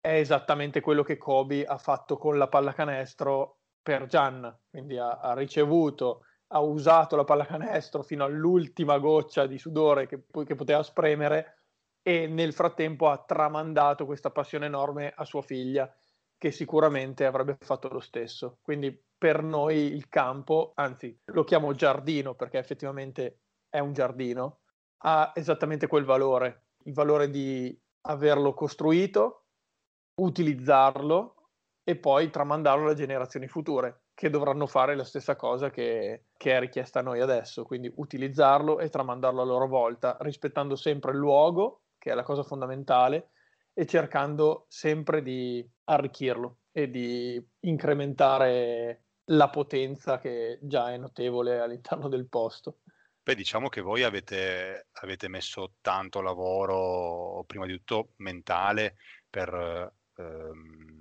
è 0.00 0.14
esattamente 0.14 0.80
quello 0.80 1.02
che 1.02 1.18
Kobe 1.18 1.64
ha 1.64 1.78
fatto 1.78 2.16
con 2.16 2.38
la 2.38 2.48
pallacanestro 2.48 3.58
per 3.82 4.06
Gian, 4.06 4.58
quindi 4.68 4.96
ha, 4.98 5.18
ha 5.18 5.34
ricevuto, 5.34 6.24
ha 6.52 6.60
usato 6.60 7.16
la 7.16 7.24
pallacanestro 7.24 8.02
fino 8.02 8.24
all'ultima 8.24 8.98
goccia 8.98 9.46
di 9.46 9.58
sudore 9.58 10.06
che, 10.06 10.24
che 10.44 10.54
poteva 10.54 10.82
spremere 10.82 11.58
e 12.02 12.26
nel 12.26 12.52
frattempo 12.52 13.08
ha 13.08 13.18
tramandato 13.18 14.06
questa 14.06 14.30
passione 14.30 14.66
enorme 14.66 15.12
a 15.14 15.24
sua 15.24 15.42
figlia 15.42 15.92
che 16.36 16.50
sicuramente 16.50 17.26
avrebbe 17.26 17.56
fatto 17.60 17.88
lo 17.88 18.00
stesso. 18.00 18.58
Quindi 18.62 18.98
per 19.16 19.42
noi 19.42 19.92
il 19.92 20.08
campo, 20.08 20.72
anzi 20.74 21.16
lo 21.26 21.44
chiamo 21.44 21.74
giardino 21.74 22.34
perché 22.34 22.58
effettivamente 22.58 23.42
è 23.68 23.78
un 23.78 23.92
giardino, 23.92 24.60
ha 25.02 25.32
esattamente 25.34 25.86
quel 25.86 26.04
valore, 26.04 26.68
il 26.84 26.94
valore 26.94 27.28
di 27.28 27.78
averlo 28.06 28.54
costruito, 28.54 29.44
utilizzarlo 30.20 31.50
e 31.84 31.96
poi 31.96 32.30
tramandarlo 32.30 32.86
alle 32.86 32.94
generazioni 32.94 33.46
future 33.46 33.99
che 34.20 34.28
dovranno 34.28 34.66
fare 34.66 34.94
la 34.94 35.04
stessa 35.04 35.34
cosa 35.34 35.70
che, 35.70 36.26
che, 36.36 36.52
è 36.52 36.60
richiesta 36.60 36.98
a 36.98 37.02
noi 37.02 37.22
adesso, 37.22 37.64
quindi 37.64 37.90
utilizzarlo 37.96 38.78
e 38.78 38.90
tramandarlo 38.90 39.40
a 39.40 39.46
loro 39.46 39.66
volta, 39.66 40.18
rispettando 40.20 40.76
sempre 40.76 41.12
il 41.12 41.16
luogo, 41.16 41.84
che 41.96 42.10
è 42.10 42.14
la 42.14 42.22
cosa 42.22 42.42
fondamentale, 42.42 43.30
e 43.72 43.86
cercando 43.86 44.66
sempre 44.68 45.22
di 45.22 45.66
arricchirlo 45.84 46.58
e 46.70 46.90
di 46.90 47.42
incrementare 47.60 49.04
la 49.30 49.48
potenza 49.48 50.18
che 50.18 50.58
già 50.60 50.92
è 50.92 50.98
notevole 50.98 51.58
all'interno 51.58 52.08
del 52.10 52.28
posto. 52.28 52.80
Beh, 53.22 53.34
diciamo 53.34 53.70
che 53.70 53.80
voi 53.80 54.02
avete, 54.02 54.88
avete 55.00 55.28
messo 55.28 55.76
tanto 55.80 56.20
lavoro, 56.20 57.42
prima 57.46 57.64
di 57.64 57.72
tutto 57.72 58.10
mentale, 58.16 58.96
per 59.30 59.94
ehm, 60.14 60.99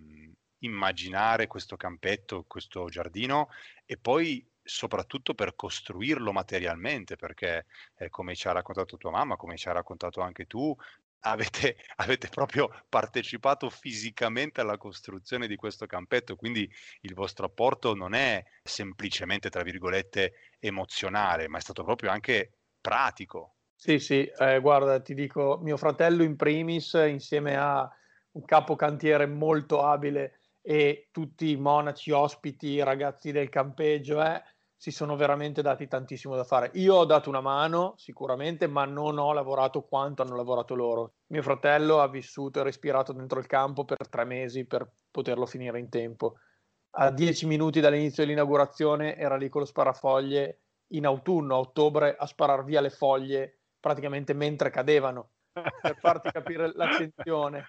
immaginare 0.59 1.47
questo 1.47 1.75
campetto, 1.75 2.45
questo 2.47 2.87
giardino 2.89 3.49
e 3.85 3.97
poi 3.97 4.45
soprattutto 4.69 5.33
per 5.33 5.55
costruirlo 5.55 6.31
materialmente, 6.31 7.15
perché 7.15 7.65
eh, 7.97 8.09
come 8.09 8.35
ci 8.35 8.47
ha 8.47 8.51
raccontato 8.51 8.97
tua 8.97 9.11
mamma, 9.11 9.35
come 9.35 9.57
ci 9.57 9.67
ha 9.67 9.71
raccontato 9.71 10.21
anche 10.21 10.45
tu, 10.45 10.75
avete, 11.21 11.75
avete, 11.97 12.29
proprio 12.29 12.69
partecipato 12.87 13.69
fisicamente 13.69 14.61
alla 14.61 14.77
costruzione 14.77 15.47
di 15.47 15.55
questo 15.55 15.85
campetto, 15.85 16.35
quindi 16.35 16.71
il 17.01 17.13
vostro 17.13 17.47
apporto 17.47 17.93
non 17.93 18.13
è 18.13 18.43
semplicemente, 18.63 19.49
tra 19.49 19.63
virgolette, 19.63 20.33
emozionale, 20.59 21.47
ma 21.49 21.57
è 21.57 21.61
stato 21.61 21.83
proprio 21.83 22.11
anche 22.11 22.51
pratico. 22.79 23.55
Sì, 23.75 23.99
sì, 23.99 24.25
eh, 24.25 24.59
guarda, 24.59 25.01
ti 25.01 25.13
dico, 25.13 25.59
mio 25.61 25.77
fratello 25.77 26.23
in 26.23 26.35
primis, 26.35 26.93
insieme 26.93 27.55
a 27.57 27.89
un 28.31 28.45
capo 28.45 28.75
cantiere 28.75 29.25
molto 29.25 29.83
abile 29.83 30.38
e 30.61 31.09
tutti 31.11 31.51
i 31.51 31.57
monaci, 31.57 32.11
ospiti, 32.11 32.81
ragazzi 32.83 33.31
del 33.31 33.49
campeggio, 33.49 34.21
eh, 34.21 34.41
si 34.75 34.91
sono 34.91 35.17
veramente 35.17 35.61
dati 35.61 35.87
tantissimo 35.87 36.35
da 36.35 36.45
fare. 36.45 36.71
Io 36.75 36.95
ho 36.95 37.05
dato 37.05 37.29
una 37.29 37.41
mano 37.41 37.95
sicuramente, 37.97 38.67
ma 38.67 38.85
non 38.85 39.17
ho 39.17 39.33
lavorato 39.33 39.81
quanto 39.81 40.21
hanno 40.21 40.37
lavorato 40.37 40.73
loro. 40.73 41.15
Mio 41.27 41.41
fratello 41.41 41.99
ha 41.99 42.07
vissuto 42.07 42.59
e 42.59 42.63
respirato 42.63 43.11
dentro 43.11 43.39
il 43.39 43.45
campo 43.45 43.83
per 43.83 44.07
tre 44.07 44.23
mesi 44.23 44.65
per 44.65 44.89
poterlo 45.11 45.45
finire 45.45 45.79
in 45.79 45.89
tempo. 45.89 46.35
A 46.91 47.11
dieci 47.11 47.45
minuti 47.45 47.81
dall'inizio 47.81 48.23
dell'inaugurazione 48.23 49.17
era 49.17 49.35
lì 49.35 49.49
con 49.49 49.61
lo 49.61 49.67
sparafoglie 49.67 50.61
in 50.93 51.05
autunno, 51.05 51.55
a 51.55 51.59
ottobre, 51.59 52.15
a 52.17 52.25
sparar 52.25 52.63
via 52.63 52.81
le 52.81 52.89
foglie 52.89 53.59
praticamente 53.79 54.33
mentre 54.33 54.69
cadevano, 54.69 55.31
per 55.51 55.97
farti 55.99 56.31
capire 56.31 56.71
l'accensione. 56.73 57.65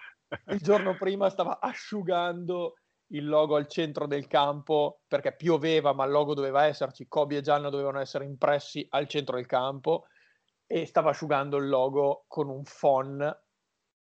Il 0.47 0.59
giorno 0.59 0.95
prima 0.97 1.29
stava 1.29 1.59
asciugando 1.59 2.75
il 3.11 3.27
logo 3.27 3.55
al 3.55 3.67
centro 3.67 4.07
del 4.07 4.27
campo 4.27 5.01
perché 5.07 5.33
pioveva 5.33 5.93
ma 5.93 6.05
il 6.05 6.11
logo 6.11 6.33
doveva 6.33 6.65
esserci, 6.65 7.07
Kobe 7.07 7.37
e 7.37 7.41
Gianna 7.41 7.69
dovevano 7.69 7.99
essere 7.99 8.25
impressi 8.25 8.85
al 8.89 9.07
centro 9.07 9.35
del 9.35 9.45
campo 9.45 10.05
e 10.65 10.85
stava 10.85 11.09
asciugando 11.09 11.57
il 11.57 11.67
logo 11.67 12.25
con 12.27 12.49
un 12.49 12.63
phon 12.63 13.39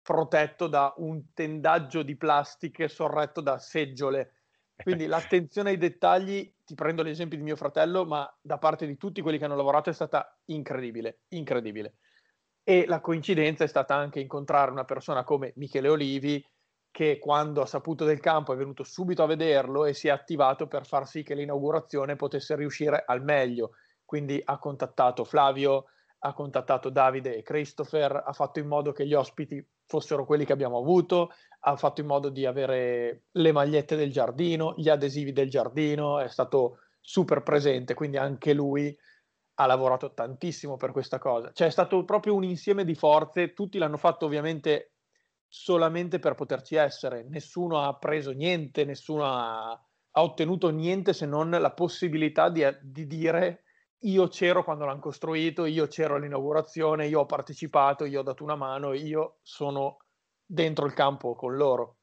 protetto 0.01 0.67
da 0.67 0.93
un 0.97 1.33
tendaggio 1.33 2.03
di 2.03 2.15
plastiche 2.15 2.87
sorretto 2.87 3.41
da 3.41 3.57
seggiole. 3.57 4.33
Quindi 4.75 5.05
l'attenzione 5.07 5.71
ai 5.71 5.77
dettagli, 5.77 6.51
ti 6.63 6.75
prendo 6.75 7.03
l'esempio 7.03 7.37
di 7.37 7.43
mio 7.43 7.55
fratello, 7.55 8.05
ma 8.05 8.31
da 8.41 8.57
parte 8.57 8.85
di 8.85 8.97
tutti 8.97 9.21
quelli 9.21 9.37
che 9.37 9.45
hanno 9.45 9.55
lavorato 9.55 9.89
è 9.89 9.93
stata 9.93 10.35
incredibile, 10.45 11.21
incredibile. 11.29 11.95
E 12.63 12.85
la 12.87 13.01
coincidenza 13.01 13.63
è 13.63 13.67
stata 13.67 13.95
anche 13.95 14.19
incontrare 14.19 14.71
una 14.71 14.85
persona 14.85 15.23
come 15.23 15.53
Michele 15.55 15.89
Olivi, 15.89 16.43
che 16.91 17.19
quando 17.19 17.61
ha 17.61 17.65
saputo 17.65 18.03
del 18.05 18.19
campo 18.19 18.53
è 18.53 18.57
venuto 18.57 18.83
subito 18.83 19.23
a 19.23 19.27
vederlo 19.27 19.85
e 19.85 19.93
si 19.93 20.07
è 20.07 20.11
attivato 20.11 20.67
per 20.67 20.85
far 20.85 21.07
sì 21.07 21.23
che 21.23 21.35
l'inaugurazione 21.35 22.15
potesse 22.15 22.55
riuscire 22.55 23.03
al 23.05 23.23
meglio. 23.23 23.71
Quindi 24.03 24.41
ha 24.43 24.57
contattato 24.57 25.23
Flavio, 25.23 25.85
ha 26.19 26.33
contattato 26.33 26.89
Davide 26.89 27.35
e 27.35 27.43
Christopher, 27.43 28.23
ha 28.25 28.33
fatto 28.33 28.59
in 28.59 28.67
modo 28.67 28.91
che 28.91 29.05
gli 29.05 29.13
ospiti 29.13 29.65
fossero 29.85 30.25
quelli 30.25 30.45
che 30.45 30.53
abbiamo 30.53 30.77
avuto, 30.77 31.29
ha 31.61 31.75
fatto 31.75 32.01
in 32.01 32.07
modo 32.07 32.29
di 32.29 32.45
avere 32.45 33.23
le 33.31 33.51
magliette 33.51 33.95
del 33.95 34.11
giardino, 34.11 34.73
gli 34.75 34.89
adesivi 34.89 35.31
del 35.31 35.49
giardino, 35.49 36.19
è 36.19 36.27
stato 36.27 36.79
super 36.99 37.43
presente, 37.43 37.93
quindi 37.93 38.17
anche 38.17 38.53
lui 38.53 38.95
ha 39.55 39.65
lavorato 39.65 40.13
tantissimo 40.13 40.77
per 40.77 40.91
questa 40.91 41.19
cosa. 41.19 41.51
Cioè 41.51 41.67
è 41.67 41.71
stato 41.71 42.03
proprio 42.05 42.35
un 42.35 42.43
insieme 42.43 42.85
di 42.85 42.95
forze, 42.95 43.53
tutti 43.53 43.77
l'hanno 43.77 43.97
fatto 43.97 44.25
ovviamente 44.25 44.93
solamente 45.49 46.19
per 46.19 46.35
poterci 46.35 46.75
essere. 46.75 47.23
Nessuno 47.27 47.81
ha 47.81 47.97
preso 47.97 48.31
niente, 48.31 48.85
nessuno 48.85 49.25
ha, 49.25 49.71
ha 49.71 50.23
ottenuto 50.23 50.69
niente 50.69 51.11
se 51.11 51.25
non 51.25 51.49
la 51.49 51.71
possibilità 51.73 52.49
di, 52.49 52.63
di, 52.81 53.07
dire 53.07 53.63
io 54.03 54.27
c'ero 54.27 54.63
quando 54.63 54.85
l'hanno 54.85 55.01
costruito, 55.01 55.65
io 55.65 55.87
c'ero 55.87 56.15
all'inaugurazione, 56.15 57.07
io 57.07 57.21
ho 57.21 57.25
partecipato, 57.25 58.05
io 58.05 58.19
ho 58.19 58.23
dato 58.23 58.43
una 58.43 58.55
mano, 58.55 58.93
io 58.93 59.39
sono 59.41 59.97
dentro 60.45 60.85
il 60.85 60.93
campo 60.93 61.35
con 61.35 61.55
loro. 61.55 61.97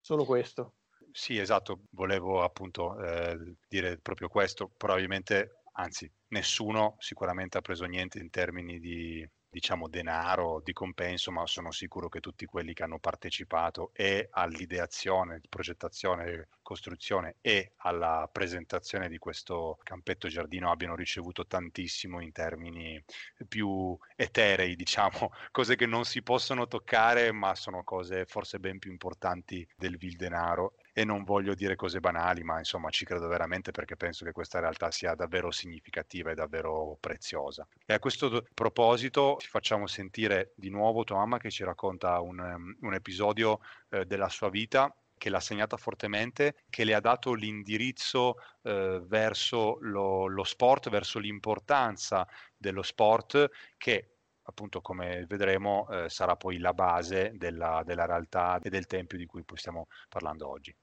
Solo 0.00 0.24
questo. 0.24 0.76
Sì, 1.10 1.38
esatto, 1.38 1.82
volevo 1.90 2.42
appunto 2.42 2.98
eh, 3.00 3.56
dire 3.68 3.98
proprio 3.98 4.28
questo, 4.28 4.70
probabilmente, 4.76 5.62
anzi, 5.72 6.10
nessuno 6.28 6.96
sicuramente 6.98 7.58
ha 7.58 7.60
preso 7.60 7.84
niente 7.84 8.18
in 8.18 8.30
termini 8.30 8.78
di 8.78 9.26
diciamo 9.54 9.86
denaro 9.86 10.60
di 10.64 10.72
compenso, 10.72 11.30
ma 11.30 11.46
sono 11.46 11.70
sicuro 11.70 12.08
che 12.08 12.18
tutti 12.18 12.44
quelli 12.44 12.74
che 12.74 12.82
hanno 12.82 12.98
partecipato 12.98 13.90
e 13.92 14.26
all'ideazione, 14.32 15.40
progettazione, 15.48 16.48
costruzione 16.60 17.36
e 17.40 17.74
alla 17.76 18.28
presentazione 18.32 19.08
di 19.08 19.16
questo 19.18 19.78
campetto 19.84 20.26
giardino 20.26 20.72
abbiano 20.72 20.96
ricevuto 20.96 21.46
tantissimo 21.46 22.20
in 22.20 22.32
termini 22.32 23.00
più 23.46 23.96
eterei, 24.16 24.74
diciamo, 24.74 25.30
cose 25.52 25.76
che 25.76 25.86
non 25.86 26.04
si 26.04 26.20
possono 26.22 26.66
toccare, 26.66 27.30
ma 27.30 27.54
sono 27.54 27.84
cose 27.84 28.24
forse 28.26 28.58
ben 28.58 28.80
più 28.80 28.90
importanti 28.90 29.64
del 29.76 29.96
vil 29.98 30.16
denaro 30.16 30.74
e 30.96 31.04
non 31.04 31.24
voglio 31.24 31.54
dire 31.54 31.74
cose 31.74 31.98
banali, 31.98 32.44
ma 32.44 32.58
insomma 32.58 32.88
ci 32.88 33.04
credo 33.04 33.26
veramente 33.26 33.72
perché 33.72 33.96
penso 33.96 34.24
che 34.24 34.30
questa 34.30 34.60
realtà 34.60 34.92
sia 34.92 35.14
davvero 35.14 35.50
significativa 35.50 36.30
e 36.30 36.34
davvero 36.34 36.96
preziosa. 37.00 37.66
E 37.84 37.92
a 37.92 37.98
questo 37.98 38.46
proposito 38.54 39.36
ci 39.40 39.48
facciamo 39.48 39.88
sentire 39.88 40.52
di 40.54 40.70
nuovo 40.70 41.02
tua 41.02 41.16
mamma 41.16 41.38
che 41.38 41.50
ci 41.50 41.64
racconta 41.64 42.20
un, 42.20 42.38
um, 42.38 42.76
un 42.80 42.94
episodio 42.94 43.58
eh, 43.90 44.06
della 44.06 44.28
sua 44.28 44.48
vita 44.50 44.94
che 45.16 45.30
l'ha 45.30 45.40
segnata 45.40 45.76
fortemente, 45.76 46.64
che 46.70 46.84
le 46.84 46.94
ha 46.94 47.00
dato 47.00 47.32
l'indirizzo 47.34 48.36
eh, 48.62 49.00
verso 49.04 49.78
lo, 49.80 50.26
lo, 50.26 50.44
sport, 50.44 50.90
verso 50.90 51.18
l'importanza 51.18 52.26
dello 52.56 52.82
sport, 52.82 53.48
che 53.76 54.16
appunto 54.42 54.80
come 54.80 55.24
vedremo 55.26 55.88
eh, 55.88 56.08
sarà 56.08 56.36
poi 56.36 56.58
la 56.58 56.74
base 56.74 57.32
della, 57.36 57.82
della 57.84 58.04
realtà 58.04 58.58
e 58.60 58.68
del 58.68 58.86
tempio 58.86 59.16
di 59.16 59.26
cui 59.26 59.42
stiamo 59.54 59.88
parlando 60.08 60.48
oggi. 60.48 60.74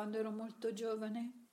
Quando 0.00 0.16
ero 0.16 0.30
molto 0.30 0.72
giovane 0.72 1.48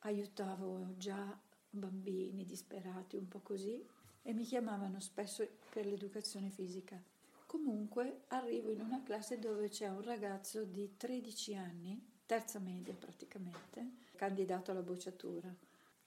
aiutavo 0.00 0.98
già 0.98 1.40
bambini 1.70 2.44
disperati, 2.44 3.16
un 3.16 3.26
po' 3.26 3.40
così, 3.40 3.82
e 4.20 4.34
mi 4.34 4.44
chiamavano 4.44 5.00
spesso 5.00 5.48
per 5.70 5.86
l'educazione 5.86 6.50
fisica. 6.50 7.02
Comunque 7.46 8.24
arrivo 8.28 8.70
in 8.70 8.82
una 8.82 9.02
classe 9.02 9.38
dove 9.38 9.70
c'è 9.70 9.88
un 9.88 10.02
ragazzo 10.02 10.64
di 10.64 10.98
13 10.98 11.54
anni, 11.54 12.06
terza 12.26 12.58
media 12.58 12.92
praticamente, 12.92 13.92
candidato 14.14 14.70
alla 14.70 14.82
bocciatura. 14.82 15.50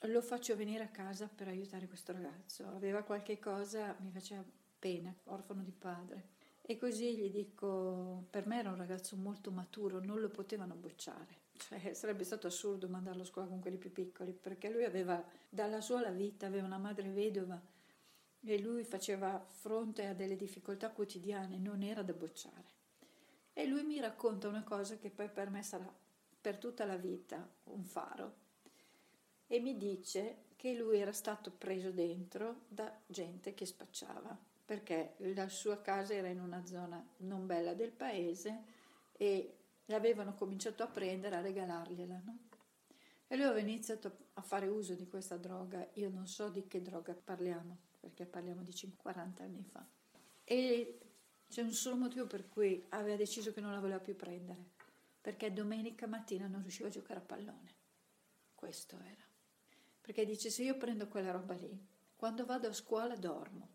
Lo 0.02 0.22
faccio 0.22 0.56
venire 0.56 0.84
a 0.84 0.90
casa 0.90 1.28
per 1.28 1.48
aiutare 1.48 1.88
questo 1.88 2.12
ragazzo. 2.12 2.68
Aveva 2.68 3.02
qualche 3.02 3.40
cosa, 3.40 3.98
mi 4.02 4.12
faceva 4.12 4.46
pena, 4.78 5.12
orfano 5.24 5.64
di 5.64 5.72
padre 5.72 6.35
E 6.68 6.78
così 6.78 7.16
gli 7.16 7.30
dico, 7.30 8.26
per 8.32 8.48
me 8.48 8.58
era 8.58 8.72
un 8.72 8.78
ragazzo 8.78 9.16
molto 9.16 9.52
maturo, 9.52 10.04
non 10.04 10.20
lo 10.20 10.30
potevano 10.30 10.74
bocciare. 10.74 11.44
Cioè, 11.56 11.94
sarebbe 11.94 12.24
stato 12.24 12.48
assurdo 12.48 12.88
mandarlo 12.88 13.22
a 13.22 13.26
scuola 13.26 13.48
con 13.48 13.60
quelli 13.60 13.78
più 13.78 13.92
piccoli, 13.92 14.32
perché 14.32 14.72
lui 14.72 14.84
aveva, 14.84 15.24
dalla 15.48 15.80
sua 15.80 16.02
vita, 16.10 16.48
aveva 16.48 16.66
una 16.66 16.80
madre 16.80 17.10
vedova 17.10 17.62
e 18.44 18.60
lui 18.60 18.84
faceva 18.84 19.46
fronte 19.48 20.08
a 20.08 20.16
delle 20.16 20.36
difficoltà 20.36 20.90
quotidiane, 20.90 21.60
non 21.60 21.84
era 21.84 22.02
da 22.02 22.14
bocciare. 22.14 22.74
E 23.54 23.68
lui 23.68 23.84
mi 23.84 24.00
racconta 24.00 24.48
una 24.48 24.64
cosa 24.64 24.98
che 24.98 25.12
poi 25.12 25.30
per 25.30 25.52
me 25.52 25.62
sarà 25.62 25.88
per 26.42 26.58
tutta 26.58 26.86
la 26.86 26.98
vita 26.98 27.48
un 27.66 27.84
faro. 27.84 28.34
E 29.46 29.60
mi 29.60 29.78
dice 29.78 30.46
che 30.56 30.74
lui 30.74 30.98
era 30.98 31.14
stato 31.14 31.52
preso 31.52 31.92
dentro 31.92 32.62
da 32.70 32.92
gente 33.06 33.54
che 33.54 33.68
spacciava 33.68 34.54
perché 34.66 35.14
la 35.36 35.48
sua 35.48 35.80
casa 35.80 36.14
era 36.14 36.28
in 36.28 36.40
una 36.40 36.66
zona 36.66 37.06
non 37.18 37.46
bella 37.46 37.76
del 37.76 37.92
paese 37.92 38.64
e 39.12 39.58
l'avevano 39.86 40.34
cominciato 40.34 40.82
a 40.82 40.88
prendere, 40.88 41.36
a 41.36 41.42
regalargliela. 41.42 42.22
No? 42.26 42.40
E 43.28 43.36
lui 43.36 43.46
aveva 43.46 43.60
iniziato 43.60 44.30
a 44.34 44.42
fare 44.42 44.68
uso 44.68 44.96
di 44.96 45.08
questa 45.08 45.38
droga, 45.38 45.88
io 45.94 46.10
non 46.10 46.28
so 46.28 46.50
di 46.50 46.68
che 46.68 46.82
droga 46.82 47.14
parliamo, 47.14 47.78
perché 48.00 48.26
parliamo 48.26 48.64
di 48.64 48.74
40 48.96 49.44
anni 49.44 49.64
fa. 49.64 49.86
E 50.44 51.00
c'è 51.48 51.62
un 51.62 51.72
solo 51.72 51.98
motivo 51.98 52.26
per 52.26 52.50
cui 52.50 52.84
aveva 52.90 53.16
deciso 53.16 53.54
che 53.54 53.62
non 53.62 53.72
la 53.72 53.80
voleva 53.80 54.00
più 54.00 54.16
prendere, 54.16 54.72
perché 55.22 55.54
domenica 55.54 56.08
mattina 56.08 56.48
non 56.48 56.62
riusciva 56.62 56.88
a 56.88 56.92
giocare 56.92 57.20
a 57.20 57.24
pallone. 57.24 57.74
Questo 58.56 58.96
era. 59.00 59.24
Perché 60.02 60.26
dice, 60.26 60.50
se 60.50 60.64
io 60.64 60.78
prendo 60.78 61.08
quella 61.08 61.32
roba 61.32 61.54
lì, 61.54 61.88
quando 62.16 62.46
vado 62.46 62.68
a 62.68 62.74
scuola 62.74 63.16
dormo 63.16 63.75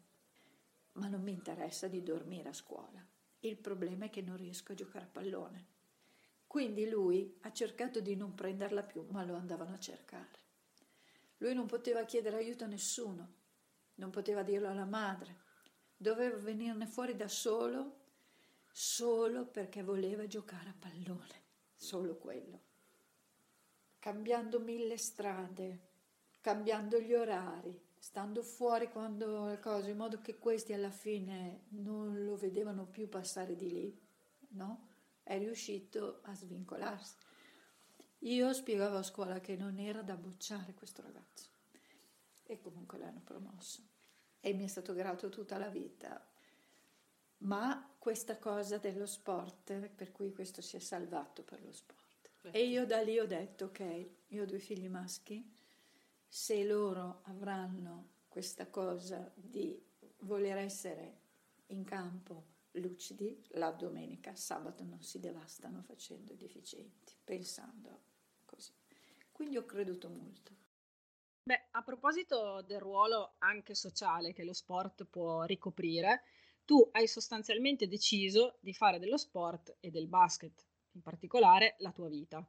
ma 0.92 1.08
non 1.08 1.22
mi 1.22 1.32
interessa 1.32 1.88
di 1.88 2.02
dormire 2.02 2.48
a 2.48 2.54
scuola. 2.54 3.04
Il 3.40 3.56
problema 3.56 4.06
è 4.06 4.10
che 4.10 4.22
non 4.22 4.36
riesco 4.36 4.72
a 4.72 4.74
giocare 4.74 5.04
a 5.04 5.08
pallone. 5.08 5.66
Quindi 6.46 6.88
lui 6.88 7.38
ha 7.42 7.52
cercato 7.52 8.00
di 8.00 8.16
non 8.16 8.34
prenderla 8.34 8.82
più, 8.82 9.06
ma 9.10 9.24
lo 9.24 9.34
andavano 9.34 9.72
a 9.72 9.78
cercare. 9.78 10.38
Lui 11.38 11.54
non 11.54 11.66
poteva 11.66 12.04
chiedere 12.04 12.36
aiuto 12.36 12.64
a 12.64 12.66
nessuno, 12.66 13.34
non 13.94 14.10
poteva 14.10 14.42
dirlo 14.42 14.68
alla 14.68 14.84
madre, 14.84 15.36
doveva 15.96 16.36
venirne 16.36 16.86
fuori 16.86 17.14
da 17.14 17.28
solo, 17.28 17.98
solo 18.70 19.46
perché 19.46 19.82
voleva 19.82 20.26
giocare 20.26 20.70
a 20.70 20.74
pallone, 20.78 21.42
solo 21.76 22.16
quello. 22.16 22.60
Cambiando 23.98 24.60
mille 24.60 24.98
strade, 24.98 25.88
cambiando 26.40 26.98
gli 26.98 27.14
orari, 27.14 27.80
stando 28.00 28.42
fuori 28.42 28.88
quando 28.88 29.46
le 29.46 29.60
cose, 29.60 29.90
in 29.90 29.98
modo 29.98 30.22
che 30.22 30.38
questi 30.38 30.72
alla 30.72 30.90
fine 30.90 31.64
non 31.68 32.24
lo 32.24 32.34
vedevano 32.34 32.86
più 32.86 33.08
passare 33.08 33.54
di 33.54 33.70
lì, 33.70 34.00
no? 34.52 34.88
È 35.22 35.38
riuscito 35.38 36.20
a 36.22 36.34
svincolarsi. 36.34 37.14
Io 38.20 38.52
spiegavo 38.52 38.96
a 38.96 39.02
scuola 39.02 39.38
che 39.40 39.54
non 39.54 39.78
era 39.78 40.02
da 40.02 40.16
bocciare 40.16 40.74
questo 40.74 41.02
ragazzo 41.02 41.48
e 42.42 42.58
comunque 42.58 42.98
l'hanno 42.98 43.20
promosso 43.22 43.82
e 44.40 44.54
mi 44.54 44.64
è 44.64 44.66
stato 44.66 44.94
grato 44.94 45.28
tutta 45.28 45.58
la 45.58 45.68
vita. 45.68 46.26
Ma 47.38 47.94
questa 47.98 48.38
cosa 48.38 48.78
dello 48.78 49.06
sport, 49.06 49.88
per 49.88 50.10
cui 50.10 50.32
questo 50.32 50.62
si 50.62 50.76
è 50.76 50.80
salvato 50.80 51.42
per 51.42 51.62
lo 51.62 51.72
sport. 51.72 52.30
E 52.50 52.66
io 52.66 52.86
da 52.86 53.02
lì 53.02 53.18
ho 53.18 53.26
detto, 53.26 53.66
ok, 53.66 54.08
io 54.28 54.42
ho 54.42 54.46
due 54.46 54.58
figli 54.58 54.88
maschi, 54.88 55.58
se 56.32 56.62
loro 56.62 57.22
avranno 57.24 58.18
questa 58.28 58.68
cosa 58.68 59.32
di 59.34 59.84
voler 60.20 60.58
essere 60.58 61.18
in 61.66 61.82
campo 61.82 62.58
lucidi, 62.74 63.44
la 63.54 63.72
domenica, 63.72 64.36
sabato 64.36 64.84
non 64.84 65.02
si 65.02 65.18
devastano 65.18 65.82
facendo 65.82 66.32
i 66.32 66.36
deficienti, 66.36 67.14
pensando 67.24 68.02
così. 68.44 68.72
Quindi 69.32 69.56
ho 69.56 69.64
creduto 69.64 70.08
molto. 70.08 70.54
Beh, 71.42 71.66
a 71.72 71.82
proposito 71.82 72.62
del 72.62 72.78
ruolo 72.78 73.34
anche 73.38 73.74
sociale 73.74 74.32
che 74.32 74.44
lo 74.44 74.52
sport 74.52 75.06
può 75.06 75.42
ricoprire, 75.42 76.22
tu 76.64 76.88
hai 76.92 77.08
sostanzialmente 77.08 77.88
deciso 77.88 78.58
di 78.60 78.72
fare 78.72 79.00
dello 79.00 79.16
sport 79.16 79.78
e 79.80 79.90
del 79.90 80.06
basket 80.06 80.64
in 80.92 81.02
particolare 81.02 81.74
la 81.78 81.90
tua 81.90 82.08
vita. 82.08 82.46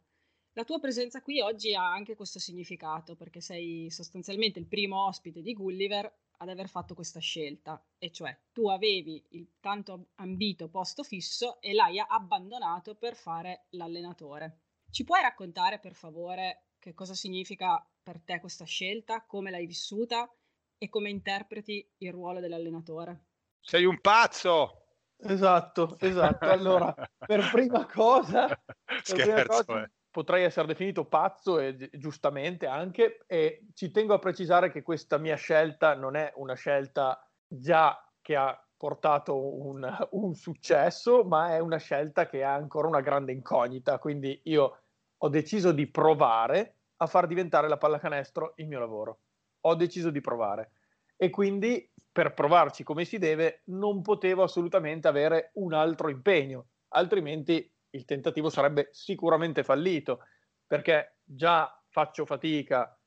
La 0.53 0.65
tua 0.65 0.79
presenza 0.79 1.21
qui 1.21 1.39
oggi 1.39 1.73
ha 1.73 1.89
anche 1.89 2.15
questo 2.15 2.37
significato, 2.37 3.15
perché 3.15 3.39
sei 3.39 3.89
sostanzialmente 3.89 4.59
il 4.59 4.67
primo 4.67 5.05
ospite 5.05 5.41
di 5.41 5.53
Gulliver 5.53 6.13
ad 6.37 6.49
aver 6.49 6.67
fatto 6.67 6.93
questa 6.93 7.21
scelta, 7.21 7.81
e 7.97 8.11
cioè 8.11 8.37
tu 8.51 8.67
avevi 8.67 9.23
il 9.29 9.47
tanto 9.61 10.07
ambito 10.15 10.67
posto 10.67 11.03
fisso 11.03 11.61
e 11.61 11.71
l'hai 11.73 11.99
abbandonato 11.99 12.95
per 12.95 13.15
fare 13.15 13.67
l'allenatore. 13.69 14.57
Ci 14.89 15.05
puoi 15.05 15.21
raccontare 15.21 15.79
per 15.79 15.93
favore 15.93 16.71
che 16.79 16.93
cosa 16.93 17.13
significa 17.13 17.87
per 18.03 18.19
te 18.19 18.41
questa 18.41 18.65
scelta, 18.65 19.23
come 19.25 19.51
l'hai 19.51 19.65
vissuta 19.65 20.29
e 20.77 20.89
come 20.89 21.09
interpreti 21.09 21.87
il 21.99 22.11
ruolo 22.11 22.41
dell'allenatore? 22.41 23.27
Sei 23.61 23.85
un 23.85 24.01
pazzo! 24.01 24.79
Esatto, 25.23 25.97
esatto. 25.99 26.45
Allora, 26.49 26.93
per 27.25 27.51
prima 27.51 27.85
cosa, 27.85 28.47
per 28.83 29.01
Scherzo, 29.03 29.23
prima 29.23 29.45
cosa 29.45 29.83
eh 29.83 29.91
potrei 30.11 30.43
essere 30.43 30.67
definito 30.67 31.05
pazzo 31.05 31.57
e 31.57 31.89
giustamente 31.93 32.67
anche 32.67 33.23
e 33.25 33.67
ci 33.73 33.91
tengo 33.91 34.13
a 34.13 34.19
precisare 34.19 34.69
che 34.69 34.83
questa 34.83 35.17
mia 35.17 35.35
scelta 35.35 35.95
non 35.95 36.15
è 36.15 36.31
una 36.35 36.53
scelta 36.53 37.25
già 37.47 37.97
che 38.21 38.35
ha 38.35 38.63
portato 38.75 39.37
un, 39.37 39.87
un 40.11 40.33
successo, 40.35 41.23
ma 41.23 41.55
è 41.55 41.59
una 41.59 41.77
scelta 41.77 42.27
che 42.27 42.43
ha 42.43 42.53
ancora 42.53 42.87
una 42.87 43.01
grande 43.01 43.31
incognita, 43.31 43.99
quindi 43.99 44.39
io 44.45 44.79
ho 45.17 45.29
deciso 45.29 45.71
di 45.71 45.87
provare 45.87 46.77
a 46.97 47.07
far 47.07 47.27
diventare 47.27 47.67
la 47.67 47.77
pallacanestro 47.77 48.53
il 48.57 48.67
mio 48.67 48.79
lavoro. 48.79 49.19
Ho 49.61 49.75
deciso 49.75 50.09
di 50.09 50.19
provare 50.19 50.71
e 51.15 51.29
quindi 51.29 51.89
per 52.11 52.33
provarci 52.33 52.83
come 52.83 53.05
si 53.05 53.17
deve 53.17 53.61
non 53.65 54.01
potevo 54.01 54.43
assolutamente 54.43 55.07
avere 55.07 55.51
un 55.55 55.73
altro 55.73 56.09
impegno, 56.09 56.69
altrimenti 56.89 57.71
il 57.91 58.05
tentativo 58.05 58.49
sarebbe 58.49 58.89
sicuramente 58.91 59.63
fallito, 59.63 60.25
perché 60.65 61.17
già 61.23 61.81
faccio 61.87 62.25
fatica 62.25 62.97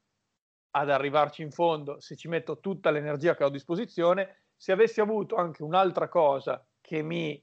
ad 0.77 0.91
arrivarci 0.91 1.43
in 1.43 1.51
fondo 1.51 2.01
se 2.01 2.17
ci 2.17 2.29
metto 2.29 2.61
tutta 2.61 2.91
l'energia 2.91 3.35
che 3.35 3.45
ho 3.45 3.49
a 3.49 3.51
disposizione. 3.51 4.49
Se 4.57 4.73
avessi 4.73 5.01
avuto 5.01 5.37
anche 5.37 5.63
un'altra 5.63 6.09
cosa 6.09 6.67
che 6.81 7.03
mi 7.03 7.43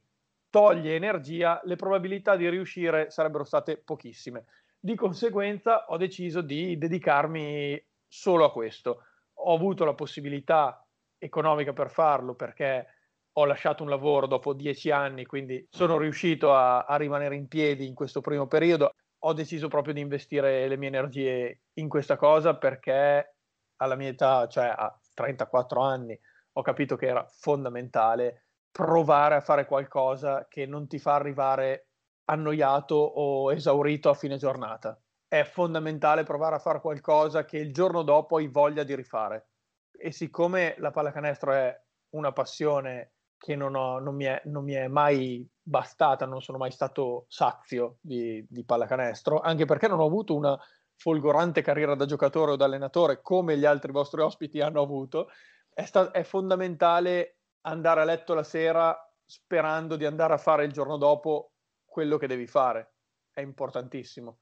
toglie 0.50 0.96
energia, 0.96 1.62
le 1.64 1.76
probabilità 1.76 2.36
di 2.36 2.48
riuscire 2.50 3.10
sarebbero 3.10 3.44
state 3.44 3.78
pochissime. 3.78 4.46
Di 4.80 4.96
conseguenza 4.96 5.86
ho 5.88 5.98
deciso 5.98 6.42
di 6.42 6.78
dedicarmi 6.78 7.84
solo 8.08 8.46
a 8.46 8.52
questo. 8.52 9.06
Ho 9.44 9.56
avuto 9.56 9.86
la 9.86 9.94
possibilità 9.94 10.86
economica 11.18 11.72
per 11.72 11.90
farlo 11.90 12.36
perché 12.36 12.88
ho 13.34 13.46
lasciato 13.46 13.84
un 13.84 13.90
lavoro 13.90 14.28
dopo 14.28 14.54
dieci 14.54 14.92
anni, 14.92 15.26
quindi 15.26 15.66
sono 15.70 15.98
riuscito 15.98 16.54
a, 16.54 16.82
a, 16.82 16.96
rimanere 16.98 17.36
in 17.36 17.48
piedi 17.48 17.88
in 17.88 17.94
questo 17.94 18.22
primo 18.22 18.48
periodo. 18.48 18.92
Ho 19.24 19.34
deciso 19.34 19.68
proprio 19.68 19.94
di 19.94 20.02
investire 20.02 20.68
le 20.68 20.78
mie 20.78 20.90
energie 20.90 21.62
in 21.74 21.88
questa 21.88 22.18
cosa 22.18 22.58
perché 22.58 23.36
alla 23.78 23.96
mia 23.96 24.10
età, 24.10 24.48
cioè 24.48 24.74
a 24.76 25.00
34 25.14 25.82
anni, 25.82 26.20
ho 26.54 26.62
capito 26.62 26.96
che 26.96 27.08
era 27.08 27.26
fondamentale 27.28 28.48
provare 28.72 29.36
a 29.36 29.42
fare 29.42 29.66
qualcosa 29.66 30.48
che 30.48 30.66
non 30.66 30.88
ti 30.88 31.00
fa 31.00 31.16
arrivare 31.16 31.88
annoiato 32.26 32.96
o 32.96 33.52
esaurito 33.52 34.10
a 34.10 34.14
fine 34.14 34.38
giornata. 34.38 35.00
È 35.28 35.44
fondamentale 35.44 36.24
provare 36.24 36.56
a 36.56 36.60
fare 36.60 36.82
qualcosa 36.82 37.46
che 37.46 37.58
il 37.58 37.74
giorno 37.74 38.04
dopo 38.04 38.38
hai 38.38 38.48
voglia 38.48 38.84
di 38.84 38.96
rifare. 38.96 39.48
E 39.92 40.12
siccome 40.12 40.76
la 40.80 40.92
pallacanestro 40.92 41.54
è 41.54 41.82
una 42.12 42.32
passione 42.32 43.14
che 43.42 43.56
non, 43.56 43.74
ho, 43.74 43.98
non, 43.98 44.16
mi 44.16 44.26
è, 44.26 44.40
non, 44.46 44.64
mi 44.64 44.74
è, 44.74 44.88
mai 44.88 45.50
bastata, 45.60 46.28
non 46.28 46.44
sono 46.44 46.60
mai 46.60 46.70
stato 46.70 47.26
sazio 47.28 47.98
di, 48.00 48.46
di, 48.48 48.64
pallacanestro, 48.64 49.40
anche 49.40 49.66
perché 49.66 49.88
non 49.88 50.00
ho 50.00 50.06
avuto 50.06 50.36
una 50.36 50.56
folgorante 50.96 51.64
carriera 51.64 51.96
da 51.96 52.06
giocatore 52.06 52.52
o 52.52 52.56
da 52.56 52.66
allenatore 52.66 53.24
come 53.24 53.58
gli 53.58 53.66
altri 53.66 53.92
vostri 53.92 54.22
ospiti 54.22 54.62
hanno 54.62 54.80
avuto, 54.80 55.30
è, 55.74 55.84
sta- 55.86 56.12
è 56.12 56.22
fondamentale 56.22 57.40
andare 57.62 58.02
a 58.02 58.04
letto 58.04 58.36
la 58.36 58.44
sera 58.44 58.96
sperando 59.26 59.96
di 59.96 60.06
andare 60.06 60.34
a 60.34 60.38
fare 60.38 60.66
il 60.66 60.72
giorno 60.72 60.98
dopo 60.98 61.54
quello 61.84 62.18
che 62.18 62.28
devi 62.28 62.46
fare, 62.46 62.94
è 63.34 63.42
importantissimo. 63.42 64.38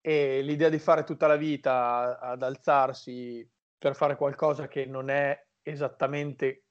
E 0.00 0.40
l'idea 0.40 0.70
di 0.70 0.78
fare 0.78 1.04
tutta 1.04 1.26
la 1.26 1.36
vita 1.36 2.18
ad 2.18 2.42
alzarsi 2.42 3.46
per 3.76 3.94
fare 3.94 4.16
qualcosa 4.16 4.68
che 4.68 4.86
non 4.86 5.10
è 5.10 5.38
esattamente 5.60 6.67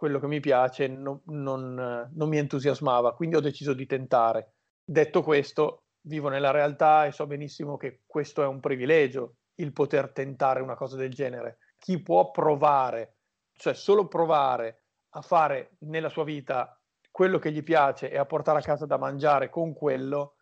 quello 0.00 0.18
che 0.18 0.28
mi 0.28 0.40
piace 0.40 0.88
non, 0.88 1.20
non, 1.26 2.08
non 2.10 2.28
mi 2.30 2.38
entusiasmava, 2.38 3.14
quindi 3.14 3.36
ho 3.36 3.40
deciso 3.40 3.74
di 3.74 3.84
tentare. 3.84 4.54
Detto 4.82 5.22
questo, 5.22 5.82
vivo 6.06 6.30
nella 6.30 6.52
realtà 6.52 7.04
e 7.04 7.12
so 7.12 7.26
benissimo 7.26 7.76
che 7.76 8.00
questo 8.06 8.42
è 8.42 8.46
un 8.46 8.60
privilegio, 8.60 9.34
il 9.56 9.74
poter 9.74 10.10
tentare 10.10 10.62
una 10.62 10.74
cosa 10.74 10.96
del 10.96 11.10
genere. 11.10 11.58
Chi 11.76 12.00
può 12.00 12.30
provare, 12.30 13.16
cioè 13.52 13.74
solo 13.74 14.08
provare 14.08 14.84
a 15.10 15.20
fare 15.20 15.72
nella 15.80 16.08
sua 16.08 16.24
vita 16.24 16.80
quello 17.10 17.38
che 17.38 17.52
gli 17.52 17.62
piace 17.62 18.10
e 18.10 18.16
a 18.16 18.24
portare 18.24 18.60
a 18.60 18.62
casa 18.62 18.86
da 18.86 18.96
mangiare 18.96 19.50
con 19.50 19.74
quello 19.74 20.36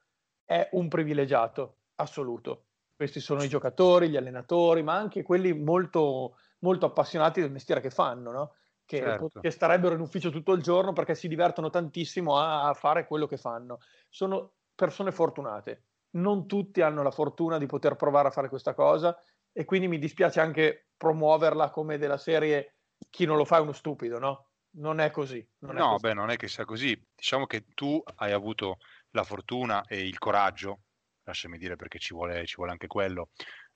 è 0.44 0.68
un 0.74 0.86
privilegiato 0.86 1.78
assoluto. 1.96 2.66
Questi 2.94 3.18
sono 3.18 3.42
i 3.42 3.48
giocatori, 3.48 4.08
gli 4.08 4.16
allenatori, 4.16 4.84
ma 4.84 4.94
anche 4.94 5.24
quelli 5.24 5.52
molto, 5.52 6.36
molto 6.60 6.86
appassionati 6.86 7.40
del 7.40 7.50
mestiere 7.50 7.80
che 7.80 7.90
fanno, 7.90 8.30
no? 8.30 8.52
Che, 8.88 8.96
certo. 8.96 9.40
che, 9.40 9.50
starebbero 9.50 9.94
in 9.94 10.00
ufficio 10.00 10.30
tutto 10.30 10.52
il 10.52 10.62
giorno 10.62 10.94
perché 10.94 11.14
si 11.14 11.28
divertono 11.28 11.68
tantissimo 11.68 12.38
a, 12.38 12.66
a 12.66 12.72
fare 12.72 13.06
quello 13.06 13.26
che 13.26 13.36
fanno. 13.36 13.80
Sono 14.08 14.54
persone 14.74 15.12
fortunate. 15.12 15.82
Non 16.12 16.46
tutti 16.46 16.80
hanno 16.80 17.02
la 17.02 17.10
fortuna 17.10 17.58
di 17.58 17.66
poter 17.66 17.96
provare 17.96 18.28
a 18.28 18.30
fare 18.30 18.48
questa 18.48 18.72
cosa 18.72 19.14
e 19.52 19.66
quindi 19.66 19.88
mi 19.88 19.98
dispiace 19.98 20.40
anche 20.40 20.88
promuoverla 20.96 21.68
come 21.68 21.98
della 21.98 22.16
serie 22.16 22.76
chi 23.10 23.26
non 23.26 23.36
lo 23.36 23.44
fa 23.44 23.58
è 23.58 23.60
uno 23.60 23.72
stupido, 23.72 24.18
no? 24.18 24.46
Non 24.78 25.00
è 25.00 25.10
così. 25.10 25.46
Non 25.58 25.74
no, 25.74 25.80
è 25.80 25.90
così. 25.90 26.00
beh, 26.00 26.14
non 26.14 26.30
è 26.30 26.36
che 26.36 26.48
sia 26.48 26.64
così. 26.64 26.98
Diciamo 27.14 27.44
che 27.44 27.66
tu 27.74 28.02
hai 28.16 28.32
avuto 28.32 28.78
la 29.10 29.22
fortuna 29.22 29.84
e 29.84 30.00
il 30.00 30.16
coraggio, 30.16 30.80
lasciami 31.24 31.58
dire 31.58 31.76
perché 31.76 31.98
ci 31.98 32.14
vuole, 32.14 32.46
ci 32.46 32.54
vuole 32.56 32.72
anche 32.72 32.86
quello, 32.86 33.28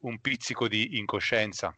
un 0.05 0.19
pizzico 0.21 0.69
di 0.69 0.97
incoscienza 0.97 1.77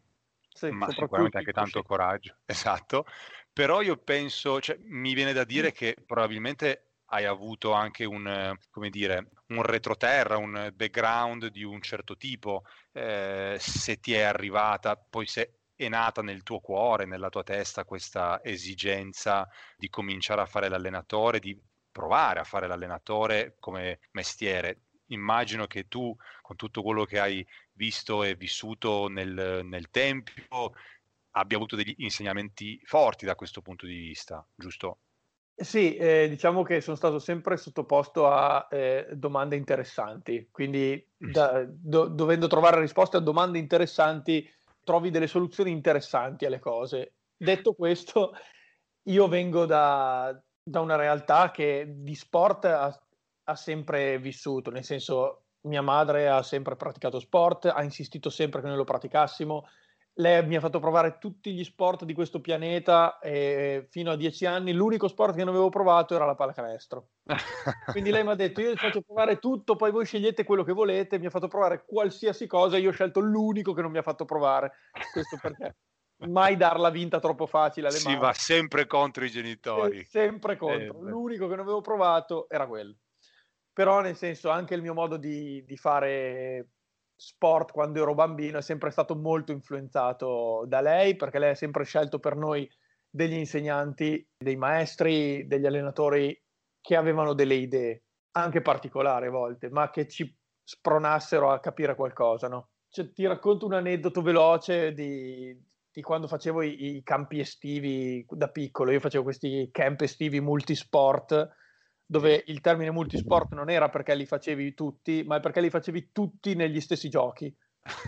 sì, 0.54 0.72
ma 0.72 0.88
sicuramente 0.90 1.36
anche 1.38 1.52
tanto 1.52 1.82
così. 1.82 1.82
coraggio, 1.82 2.38
esatto. 2.46 3.04
Però 3.52 3.82
io 3.82 3.96
penso, 3.98 4.60
cioè, 4.60 4.76
mi 4.80 5.14
viene 5.14 5.32
da 5.32 5.44
dire 5.44 5.72
che 5.72 5.96
probabilmente 6.04 6.94
hai 7.06 7.24
avuto 7.26 7.72
anche 7.72 8.04
un, 8.04 8.56
come 8.70 8.90
dire, 8.90 9.30
un 9.48 9.62
retroterra, 9.62 10.36
un 10.36 10.72
background 10.74 11.48
di 11.48 11.62
un 11.62 11.80
certo 11.82 12.16
tipo, 12.16 12.62
eh, 12.92 13.56
se 13.60 14.00
ti 14.00 14.14
è 14.14 14.22
arrivata, 14.22 14.96
poi 14.96 15.26
se 15.26 15.60
è 15.76 15.88
nata 15.88 16.22
nel 16.22 16.42
tuo 16.42 16.60
cuore, 16.60 17.04
nella 17.04 17.28
tua 17.28 17.42
testa 17.42 17.84
questa 17.84 18.40
esigenza 18.42 19.48
di 19.76 19.88
cominciare 19.88 20.40
a 20.40 20.46
fare 20.46 20.68
l'allenatore, 20.68 21.38
di 21.40 21.60
provare 21.90 22.40
a 22.40 22.44
fare 22.44 22.66
l'allenatore 22.66 23.56
come 23.58 24.00
mestiere. 24.12 24.82
Immagino 25.14 25.66
che 25.66 25.88
tu, 25.88 26.14
con 26.42 26.56
tutto 26.56 26.82
quello 26.82 27.04
che 27.04 27.18
hai 27.18 27.46
visto 27.72 28.22
e 28.22 28.34
vissuto 28.34 29.08
nel, 29.08 29.62
nel 29.64 29.90
Tempio, 29.90 30.72
abbia 31.36 31.56
avuto 31.56 31.76
degli 31.76 31.94
insegnamenti 31.98 32.80
forti 32.84 33.24
da 33.24 33.34
questo 33.34 33.62
punto 33.62 33.86
di 33.86 33.96
vista, 33.96 34.46
giusto? 34.54 34.98
Sì, 35.56 35.94
eh, 35.94 36.28
diciamo 36.28 36.62
che 36.62 36.80
sono 36.80 36.96
stato 36.96 37.20
sempre 37.20 37.56
sottoposto 37.56 38.28
a 38.28 38.66
eh, 38.70 39.06
domande 39.12 39.54
interessanti, 39.54 40.48
quindi 40.50 41.04
mm. 41.24 41.30
da, 41.30 41.64
do, 41.64 42.08
dovendo 42.08 42.48
trovare 42.48 42.80
risposte 42.80 43.18
a 43.18 43.20
domande 43.20 43.58
interessanti 43.58 44.52
trovi 44.82 45.10
delle 45.10 45.28
soluzioni 45.28 45.70
interessanti 45.70 46.44
alle 46.44 46.58
cose. 46.58 47.14
Detto 47.36 47.74
questo, 47.74 48.32
io 49.04 49.28
vengo 49.28 49.64
da, 49.64 50.36
da 50.62 50.80
una 50.80 50.96
realtà 50.96 51.50
che 51.52 51.86
di 51.88 52.14
sport 52.16 52.64
ha, 52.64 53.00
ha 53.44 53.56
sempre 53.56 54.18
vissuto, 54.18 54.70
nel 54.70 54.84
senso 54.84 55.44
mia 55.64 55.82
madre 55.82 56.28
ha 56.28 56.42
sempre 56.42 56.76
praticato 56.76 57.20
sport, 57.20 57.66
ha 57.66 57.82
insistito 57.82 58.30
sempre 58.30 58.60
che 58.60 58.66
noi 58.66 58.76
lo 58.76 58.84
praticassimo. 58.84 59.66
Lei 60.18 60.46
mi 60.46 60.54
ha 60.54 60.60
fatto 60.60 60.78
provare 60.78 61.18
tutti 61.18 61.52
gli 61.52 61.64
sport 61.64 62.04
di 62.04 62.14
questo 62.14 62.40
pianeta 62.40 63.18
e 63.18 63.88
fino 63.90 64.12
a 64.12 64.16
dieci 64.16 64.46
anni 64.46 64.72
l'unico 64.72 65.08
sport 65.08 65.32
che 65.34 65.40
non 65.40 65.48
avevo 65.48 65.70
provato 65.70 66.14
era 66.14 66.24
la 66.24 66.36
pallacanestro. 66.36 67.08
Quindi 67.90 68.10
lei 68.10 68.22
mi 68.22 68.30
ha 68.30 68.36
detto 68.36 68.60
io 68.60 68.70
vi 68.70 68.76
faccio 68.76 69.00
provare 69.00 69.40
tutto, 69.40 69.74
poi 69.74 69.90
voi 69.90 70.04
scegliete 70.04 70.44
quello 70.44 70.62
che 70.62 70.72
volete, 70.72 71.18
mi 71.18 71.26
ha 71.26 71.30
fatto 71.30 71.48
provare 71.48 71.84
qualsiasi 71.84 72.46
cosa, 72.46 72.78
io 72.78 72.90
ho 72.90 72.92
scelto 72.92 73.18
l'unico 73.18 73.72
che 73.72 73.82
non 73.82 73.90
mi 73.90 73.98
ha 73.98 74.02
fatto 74.02 74.24
provare. 74.24 74.74
Questo 75.12 75.36
perché 75.40 75.76
mai 76.28 76.56
darla 76.56 76.90
vinta 76.90 77.18
troppo 77.18 77.46
facile 77.46 77.88
alle 77.88 77.96
si 77.96 78.04
mani. 78.04 78.16
Si 78.16 78.22
va 78.22 78.32
sempre 78.34 78.86
contro 78.86 79.24
i 79.24 79.30
genitori. 79.30 79.98
Eh, 79.98 80.04
sempre 80.04 80.56
contro. 80.56 81.00
Eh, 81.00 81.10
l'unico 81.10 81.48
che 81.48 81.56
non 81.56 81.64
avevo 81.64 81.80
provato 81.80 82.48
era 82.48 82.68
quello 82.68 82.94
però 83.74 84.00
nel 84.00 84.16
senso 84.16 84.48
anche 84.48 84.74
il 84.74 84.80
mio 84.80 84.94
modo 84.94 85.18
di, 85.18 85.62
di, 85.66 85.76
fare 85.76 86.68
sport 87.16 87.72
quando 87.72 88.00
ero 88.00 88.14
bambino 88.14 88.58
è 88.58 88.62
sempre 88.62 88.90
stato 88.90 89.16
molto 89.16 89.52
influenzato 89.52 90.64
da 90.66 90.80
lei 90.80 91.16
perché 91.16 91.38
lei 91.38 91.50
ha 91.50 91.56
sempre 91.56 91.84
scelto 91.84 92.18
per 92.20 92.36
noi 92.36 92.70
degli 93.10 93.34
insegnanti, 93.34 94.26
dei 94.36 94.56
maestri, 94.56 95.46
degli 95.46 95.66
allenatori 95.66 96.40
che 96.80 96.96
avevano 96.96 97.34
delle 97.34 97.54
idee 97.54 98.04
anche 98.36 98.62
particolari 98.62 99.26
a 99.26 99.30
volte, 99.30 99.70
ma 99.70 99.90
che 99.90 100.08
ci 100.08 100.36
spronassero 100.62 101.50
a 101.50 101.60
capire 101.60 101.94
qualcosa, 101.94 102.48
no? 102.48 102.70
Cioè, 102.88 103.12
ti 103.12 103.26
racconto 103.26 103.66
un 103.66 103.74
aneddoto 103.74 104.22
veloce 104.22 104.92
di, 104.92 105.56
di 105.90 106.02
quando 106.02 106.26
facevo 106.26 106.62
i, 106.62 106.96
i, 106.96 107.02
campi 107.02 107.40
estivi 107.40 108.24
da 108.28 108.48
piccolo. 108.48 108.90
Io 108.92 109.00
facevo 109.00 109.24
questi 109.24 109.68
camp 109.72 110.00
estivi 110.00 110.40
multisport 110.40 111.48
dove 112.06 112.44
il 112.46 112.60
termine 112.60 112.90
multisport 112.90 113.52
non 113.54 113.70
era 113.70 113.88
perché 113.88 114.14
li 114.14 114.26
facevi 114.26 114.74
tutti, 114.74 115.22
ma 115.24 115.40
perché 115.40 115.60
li 115.60 115.70
facevi 115.70 116.10
tutti 116.12 116.54
negli 116.54 116.80
stessi 116.80 117.08
giochi. 117.08 117.54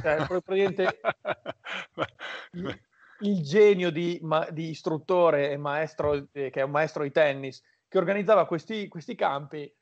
Cioè, 0.00 0.26
praticamente 0.26 1.00
il, 2.52 2.80
il 3.20 3.42
genio 3.42 3.90
di, 3.90 4.18
ma, 4.22 4.48
di, 4.50 4.70
istruttore 4.70 5.50
e 5.50 5.56
maestro, 5.56 6.28
eh, 6.32 6.50
che 6.50 6.60
è 6.60 6.62
un 6.62 6.70
maestro 6.70 7.02
di 7.02 7.10
tennis, 7.10 7.62
che 7.88 7.98
organizzava 7.98 8.46
questi, 8.46 8.88
questi 8.88 9.14
campi, 9.14 9.72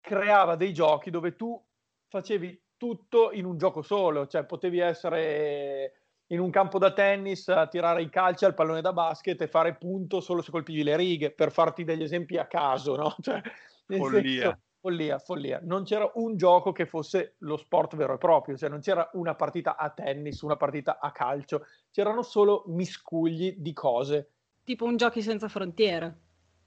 creava 0.00 0.56
dei 0.56 0.72
giochi 0.72 1.10
dove 1.10 1.36
tu 1.36 1.62
facevi 2.08 2.62
tutto 2.76 3.30
in 3.32 3.44
un 3.44 3.58
gioco 3.58 3.82
solo, 3.82 4.26
cioè 4.26 4.44
potevi 4.44 4.78
essere 4.78 5.99
in 6.32 6.40
un 6.40 6.50
campo 6.50 6.78
da 6.78 6.92
tennis 6.92 7.48
a 7.48 7.66
tirare 7.66 8.02
i 8.02 8.08
calci 8.08 8.44
al 8.44 8.54
pallone 8.54 8.80
da 8.80 8.92
basket 8.92 9.40
e 9.40 9.48
fare 9.48 9.74
punto 9.74 10.20
solo 10.20 10.42
se 10.42 10.50
colpivi 10.50 10.82
le 10.82 10.96
righe, 10.96 11.32
per 11.32 11.50
farti 11.50 11.84
degli 11.84 12.02
esempi 12.02 12.36
a 12.36 12.46
caso, 12.46 12.96
no? 12.96 13.14
Cioè, 13.20 13.40
follia. 13.86 14.42
Senso, 14.42 14.58
follia, 14.80 15.18
follia. 15.18 15.60
Non 15.62 15.82
c'era 15.82 16.08
un 16.14 16.36
gioco 16.36 16.70
che 16.70 16.86
fosse 16.86 17.34
lo 17.38 17.56
sport 17.56 17.96
vero 17.96 18.14
e 18.14 18.18
proprio, 18.18 18.56
cioè 18.56 18.68
non 18.68 18.80
c'era 18.80 19.08
una 19.14 19.34
partita 19.34 19.76
a 19.76 19.90
tennis, 19.90 20.40
una 20.42 20.56
partita 20.56 21.00
a 21.00 21.10
calcio, 21.10 21.66
c'erano 21.90 22.22
solo 22.22 22.62
miscugli 22.68 23.56
di 23.58 23.72
cose. 23.72 24.30
Tipo 24.62 24.84
un 24.84 24.96
giochi 24.96 25.22
senza 25.22 25.48
frontiere. 25.48 26.16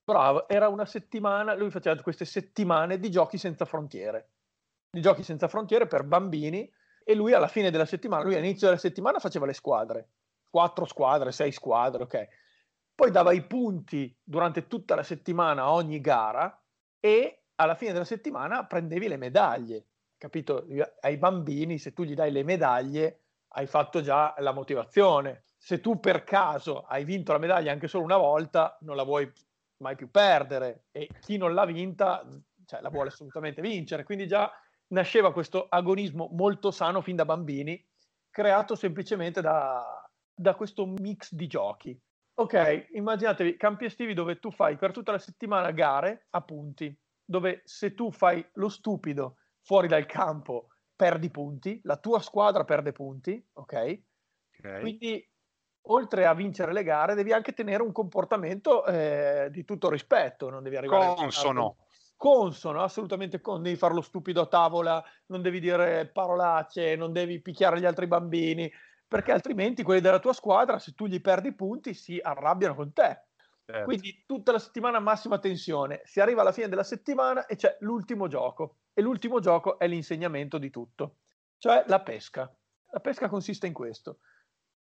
Bravo, 0.03 0.49
era 0.49 0.67
una 0.67 0.85
settimana, 0.85 1.55
lui 1.55 1.71
faceva 1.71 2.01
queste 2.01 2.25
settimane 2.25 2.99
di 2.99 3.09
giochi 3.09 3.37
senza 3.37 3.63
frontiere. 3.63 4.27
Di 4.89 4.99
giochi 4.99 5.23
senza 5.23 5.47
frontiere 5.47 5.87
per 5.87 6.03
bambini 6.03 6.69
e 7.03 7.15
lui 7.15 7.33
alla 7.33 7.47
fine 7.47 7.71
della 7.71 7.85
settimana, 7.85 8.23
lui 8.23 8.35
all'inizio 8.35 8.67
della 8.67 8.79
settimana 8.79 9.19
faceva 9.19 9.45
le 9.45 9.53
squadre, 9.53 10.09
quattro 10.49 10.85
squadre, 10.85 11.31
sei 11.31 11.51
squadre, 11.51 12.03
ok. 12.03 12.27
Poi 12.95 13.11
dava 13.11 13.33
i 13.33 13.43
punti 13.43 14.15
durante 14.23 14.67
tutta 14.67 14.95
la 14.95 15.03
settimana 15.03 15.63
a 15.63 15.73
ogni 15.73 15.99
gara 15.99 16.61
e 16.99 17.45
alla 17.55 17.75
fine 17.75 17.91
della 17.91 18.05
settimana 18.05 18.65
prendevi 18.65 19.07
le 19.07 19.17
medaglie, 19.17 19.87
capito? 20.17 20.65
Ai 21.01 21.17
bambini 21.17 21.77
se 21.77 21.93
tu 21.93 22.03
gli 22.03 22.13
dai 22.13 22.31
le 22.31 22.43
medaglie 22.43 23.21
hai 23.55 23.67
fatto 23.67 24.01
già 24.01 24.33
la 24.39 24.51
motivazione. 24.51 25.43
Se 25.57 25.79
tu 25.79 25.99
per 25.99 26.23
caso 26.23 26.83
hai 26.83 27.03
vinto 27.03 27.31
la 27.31 27.37
medaglia 27.39 27.71
anche 27.71 27.87
solo 27.87 28.03
una 28.03 28.17
volta, 28.17 28.77
non 28.81 28.95
la 28.95 29.03
vuoi 29.03 29.31
mai 29.77 29.95
più 29.95 30.09
perdere 30.09 30.85
e 30.91 31.09
chi 31.19 31.37
non 31.37 31.53
l'ha 31.53 31.65
vinta 31.65 32.25
cioè, 32.65 32.81
la 32.81 32.89
vuole 32.89 33.09
assolutamente 33.09 33.61
vincere. 33.61 34.03
Quindi 34.03 34.27
già 34.27 34.51
nasceva 34.87 35.33
questo 35.33 35.67
agonismo 35.69 36.29
molto 36.31 36.71
sano 36.71 37.01
fin 37.01 37.15
da 37.15 37.25
bambini, 37.25 37.83
creato 38.29 38.75
semplicemente 38.75 39.41
da, 39.41 39.83
da 40.33 40.55
questo 40.55 40.85
mix 40.85 41.33
di 41.33 41.47
giochi. 41.47 41.99
Ok, 42.35 42.87
immaginatevi 42.93 43.57
campi 43.57 43.85
estivi 43.85 44.13
dove 44.13 44.39
tu 44.39 44.51
fai 44.51 44.75
per 44.75 44.91
tutta 44.91 45.11
la 45.11 45.19
settimana 45.19 45.71
gare 45.71 46.27
a 46.31 46.41
punti, 46.41 46.95
dove 47.23 47.61
se 47.63 47.93
tu 47.93 48.11
fai 48.11 48.43
lo 48.53 48.69
stupido 48.69 49.37
fuori 49.61 49.87
dal 49.87 50.05
campo 50.05 50.69
perdi 50.95 51.29
punti, 51.29 51.79
la 51.83 51.97
tua 51.97 52.19
squadra 52.19 52.63
perde 52.63 52.91
punti, 52.91 53.43
ok? 53.53 53.73
okay. 54.57 54.79
Quindi 54.79 55.31
oltre 55.87 56.25
a 56.25 56.33
vincere 56.33 56.73
le 56.73 56.83
gare 56.83 57.13
devi 57.13 57.33
anche 57.33 57.53
tenere 57.53 57.83
un 57.83 57.91
comportamento 57.91 58.85
eh, 58.85 59.49
di 59.51 59.63
tutto 59.63 59.89
rispetto, 59.89 60.49
non 60.49 60.63
devi 60.63 60.77
arrivare 60.77 61.15
consono 61.15 61.75
consono, 62.23 62.81
assolutamente 62.81 63.41
con, 63.41 63.61
devi 63.61 63.75
farlo 63.75 63.99
stupido 63.99 64.39
a 64.39 64.45
tavola, 64.45 65.03
non 65.25 65.41
devi 65.41 65.59
dire 65.59 66.07
parolacce, 66.07 66.95
non 66.95 67.11
devi 67.11 67.41
picchiare 67.41 67.81
gli 67.81 67.85
altri 67.85 68.07
bambini, 68.07 68.71
perché 69.05 69.33
altrimenti 69.33 69.83
quelli 69.83 69.99
della 69.99 70.19
tua 70.19 70.31
squadra, 70.31 70.79
se 70.79 70.93
tu 70.93 71.05
gli 71.05 71.19
perdi 71.19 71.49
i 71.49 71.53
punti, 71.53 71.93
si 71.93 72.17
arrabbiano 72.23 72.75
con 72.75 72.93
te. 72.93 73.25
Certo. 73.65 73.83
Quindi 73.83 74.23
tutta 74.25 74.53
la 74.53 74.59
settimana 74.59 74.99
massima 74.99 75.37
tensione, 75.37 75.99
si 76.05 76.21
arriva 76.21 76.39
alla 76.39 76.53
fine 76.53 76.69
della 76.69 76.85
settimana 76.85 77.45
e 77.45 77.57
c'è 77.57 77.75
l'ultimo 77.81 78.29
gioco 78.29 78.77
e 78.93 79.01
l'ultimo 79.01 79.41
gioco 79.41 79.77
è 79.77 79.85
l'insegnamento 79.85 80.57
di 80.57 80.69
tutto, 80.69 81.17
cioè 81.57 81.83
la 81.87 81.99
pesca. 81.99 82.49
La 82.91 83.01
pesca 83.01 83.27
consiste 83.27 83.67
in 83.67 83.73
questo. 83.73 84.19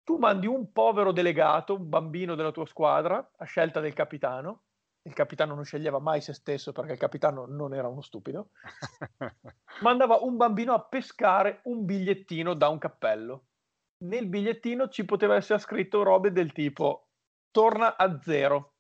Tu 0.05 0.17
mandi 0.17 0.47
un 0.47 0.71
povero 0.71 1.11
delegato, 1.11 1.75
un 1.75 1.89
bambino 1.89 2.37
della 2.37 2.53
tua 2.53 2.67
squadra, 2.67 3.33
a 3.37 3.45
scelta 3.47 3.81
del 3.81 3.95
capitano, 3.95 4.66
il 5.07 5.15
capitano 5.15 5.55
non 5.55 5.65
sceglieva 5.65 5.99
mai 5.99 6.21
se 6.21 6.33
stesso 6.33 6.73
perché 6.73 6.93
il 6.93 6.99
capitano 6.99 7.47
non 7.47 7.75
era 7.75 7.89
uno 7.89 8.03
stupido, 8.03 8.51
mandava 9.83 10.19
un 10.21 10.37
bambino 10.37 10.75
a 10.75 10.83
pescare 10.83 11.61
un 11.65 11.85
bigliettino 11.85 12.55
da 12.55 12.69
un 12.69 12.79
cappello. 12.79 13.47
Nel 14.05 14.27
bigliettino 14.27 14.89
ci 14.89 15.05
poteva 15.05 15.37
essere 15.37 15.59
scritto 15.59 16.03
robe 16.03 16.31
del 16.33 16.53
tipo 16.53 17.09
torna 17.51 17.97
a 17.97 18.21
zero, 18.21 18.77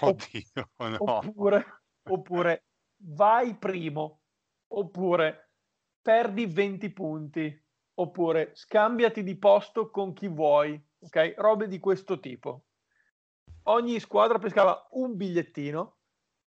Oddio, 0.00 0.70
no. 0.78 0.98
Oppure, 0.98 1.82
oppure 2.08 2.64
vai 3.02 3.56
primo, 3.56 4.20
oppure 4.68 5.52
perdi 6.00 6.46
20 6.46 6.90
punti, 6.92 7.64
oppure 7.94 8.54
scambiati 8.54 9.22
di 9.22 9.36
posto 9.36 9.90
con 9.90 10.12
chi 10.12 10.28
vuoi, 10.28 10.80
ok? 11.00 11.34
Robe 11.36 11.68
di 11.68 11.78
questo 11.78 12.20
tipo. 12.20 12.66
Ogni 13.70 14.00
squadra 14.00 14.38
pescava 14.38 14.88
un 14.92 15.16
bigliettino 15.16 15.96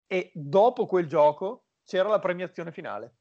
e 0.06 0.30
dopo 0.32 0.86
quel 0.86 1.08
gioco 1.08 1.64
c'era 1.84 2.08
la 2.08 2.20
premiazione 2.20 2.70
finale. 2.70 3.14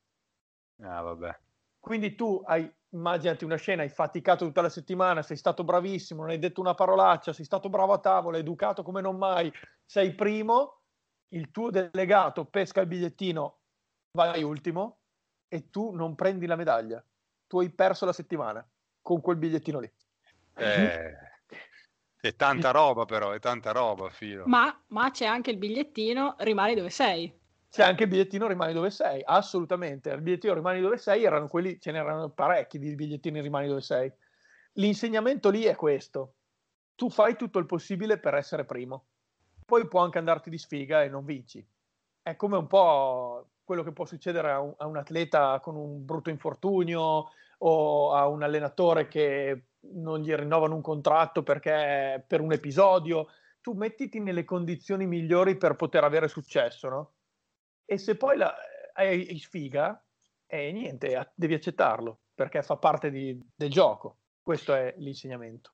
Ah, 0.82 1.02
vabbè. 1.02 1.40
Quindi 1.80 2.14
tu 2.14 2.40
hai, 2.46 2.72
immaginati 2.90 3.46
una 3.46 3.56
scena, 3.56 3.82
hai 3.82 3.90
faticato 3.90 4.46
tutta 4.46 4.62
la 4.62 4.70
settimana, 4.70 5.24
sei 5.24 5.38
stato 5.38 5.64
bravissimo, 5.64 6.22
non 6.22 6.30
hai 6.30 6.38
detto 6.38 6.62
una 6.62 6.76
parolaccia, 6.76 7.34
sei 7.34 7.46
stato 7.46 7.68
bravo 7.70 7.94
a 7.94 7.98
tavola, 8.00 8.38
educato 8.38 8.84
come 8.84 9.02
non 9.02 9.18
mai, 9.18 9.52
sei 9.84 10.14
primo, 10.14 10.82
il 11.30 11.50
tuo 11.50 11.72
delegato 11.72 12.46
pesca 12.46 12.82
il 12.82 12.88
bigliettino, 12.88 13.58
vai 14.12 14.44
ultimo 14.44 15.00
e 15.48 15.72
tu 15.72 15.92
non 15.96 16.14
prendi 16.14 16.46
la 16.46 16.56
medaglia. 16.56 17.04
Tu 17.48 17.60
hai 17.60 17.72
perso 17.72 18.06
la 18.06 18.14
settimana 18.14 18.64
con 19.02 19.20
quel 19.20 19.38
bigliettino 19.38 19.80
lì. 19.80 19.92
Eh, 20.54 21.29
è 22.22 22.36
tanta 22.36 22.72
roba 22.72 23.06
però, 23.06 23.32
è 23.32 23.40
tanta 23.40 23.72
roba, 23.72 24.10
filo. 24.10 24.44
Ma, 24.46 24.78
ma 24.88 25.10
c'è 25.12 25.26
anche 25.26 25.52
il 25.52 25.58
bigliettino, 25.58 26.36
rimani 26.40 26.76
dove 26.76 26.90
sei. 26.90 27.34
C'è 27.70 27.84
anche 27.84 28.04
il 28.04 28.10
bigliettino 28.10 28.48
rimani 28.48 28.74
dove 28.74 28.90
sei, 28.90 29.22
assolutamente. 29.24 30.10
Il 30.10 30.22
bigliettino 30.22 30.54
rimani 30.54 30.82
dove 30.82 30.98
sei 30.98 31.24
erano 31.24 31.48
quelli, 31.48 31.80
ce 31.80 31.92
n'erano 31.92 32.30
parecchi 32.30 32.80
di 32.80 32.94
bigliettini 32.96 33.42
rimani 33.42 33.68
dove 33.68 33.82
sei. 33.82 34.12
L'insegnamento 34.74 35.50
lì 35.50 35.64
è 35.64 35.76
questo. 35.76 36.34
Tu 36.96 37.10
fai 37.10 37.38
tutto 37.38 37.60
il 37.60 37.66
possibile 37.66 38.18
per 38.18 38.34
essere 38.34 38.66
primo. 38.66 39.06
Poi 39.66 39.88
può 39.88 40.02
anche 40.02 40.18
andarti 40.18 40.50
di 40.50 40.58
sfiga 40.58 41.04
e 41.04 41.10
non 41.10 41.24
vinci. 41.24 41.66
È 42.22 42.36
come 42.36 42.58
un 42.58 42.68
po' 42.68 43.52
quello 43.64 43.84
che 43.84 43.94
può 43.94 44.06
succedere 44.06 44.52
a 44.52 44.60
un, 44.60 44.74
a 44.78 44.88
un 44.88 44.98
atleta 44.98 45.60
con 45.62 45.76
un 45.76 46.04
brutto 46.04 46.32
infortunio 46.32 47.32
o 47.60 48.14
a 48.14 48.28
un 48.28 48.42
allenatore 48.42 49.08
che 49.08 49.69
non 49.92 50.22
gli 50.22 50.34
rinnovano 50.34 50.76
un 50.76 50.82
contratto 50.82 51.44
perché 51.44 52.24
per 52.28 52.42
un 52.42 52.52
episodio. 52.52 53.28
Tu 53.62 53.74
mettiti 53.74 54.20
nelle 54.20 54.46
condizioni 54.46 55.06
migliori 55.06 55.58
per 55.58 55.76
poter 55.76 56.04
avere 56.04 56.28
successo, 56.28 56.90
no? 56.90 57.14
E 57.86 57.98
se 57.98 58.16
poi 58.16 58.38
la, 58.38 58.56
hai 58.94 59.38
sfiga, 59.38 60.02
eh, 60.46 60.72
niente, 60.72 61.32
devi 61.36 61.54
accettarlo 61.54 62.20
perché 62.34 62.62
fa 62.64 62.78
parte 62.78 63.10
di, 63.10 63.38
del 63.56 63.70
gioco. 63.70 64.18
Questo 64.42 64.74
è 64.74 64.94
l'insegnamento. 64.98 65.74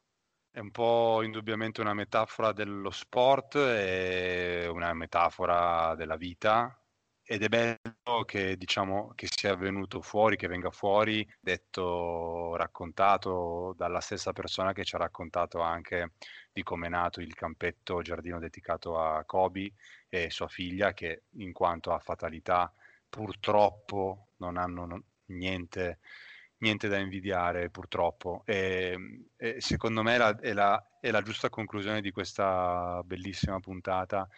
È 0.50 0.60
un 0.60 0.72
po' 0.72 1.22
indubbiamente 1.22 1.82
una 1.82 1.94
metafora 1.94 2.54
dello 2.54 2.90
sport, 2.90 3.58
è 3.58 4.68
una 4.68 4.94
metafora 4.94 5.94
della 5.96 6.16
vita 6.16 6.80
ed 7.28 7.42
è 7.42 7.48
bello 7.48 8.24
che, 8.24 8.56
diciamo, 8.56 9.14
che 9.16 9.28
sia 9.28 9.56
venuto 9.56 10.00
fuori, 10.02 10.36
che 10.36 10.48
venga 10.48 10.70
fuori, 10.70 11.28
detto, 11.40 12.56
raccontato 12.56 13.74
dalla 13.76 14.00
stessa 14.00 14.32
persona 14.32 14.74
che 14.74 14.84
ci 14.84 14.94
ha 14.96 15.00
raccontato 15.00 15.60
anche 15.60 16.12
di 16.54 16.62
come 16.62 16.86
è 16.86 16.90
nato 16.90 17.22
il 17.22 17.34
campetto 17.34 18.04
giardino 18.04 18.38
dedicato 18.38 19.00
a 19.00 19.24
Kobe 19.26 19.74
e 20.08 20.30
sua 20.30 20.48
figlia, 20.48 20.94
che 20.94 21.24
in 21.38 21.52
quanto 21.52 21.94
a 21.94 22.00
fatalità 22.00 22.72
purtroppo 23.10 24.28
non 24.38 24.58
hanno 24.58 25.04
niente, 25.28 26.00
niente 26.58 26.88
da 26.88 27.00
invidiare, 27.00 27.72
purtroppo. 27.72 28.44
E, 28.46 29.26
e 29.36 29.62
secondo 29.62 30.04
me 30.04 30.18
la, 30.20 30.38
è, 30.40 30.54
la, 30.54 30.98
è 31.00 31.10
la 31.10 31.24
giusta 31.24 31.50
conclusione 31.50 32.02
di 32.02 32.12
questa 32.12 33.02
bellissima 33.04 33.60
puntata 33.60 34.30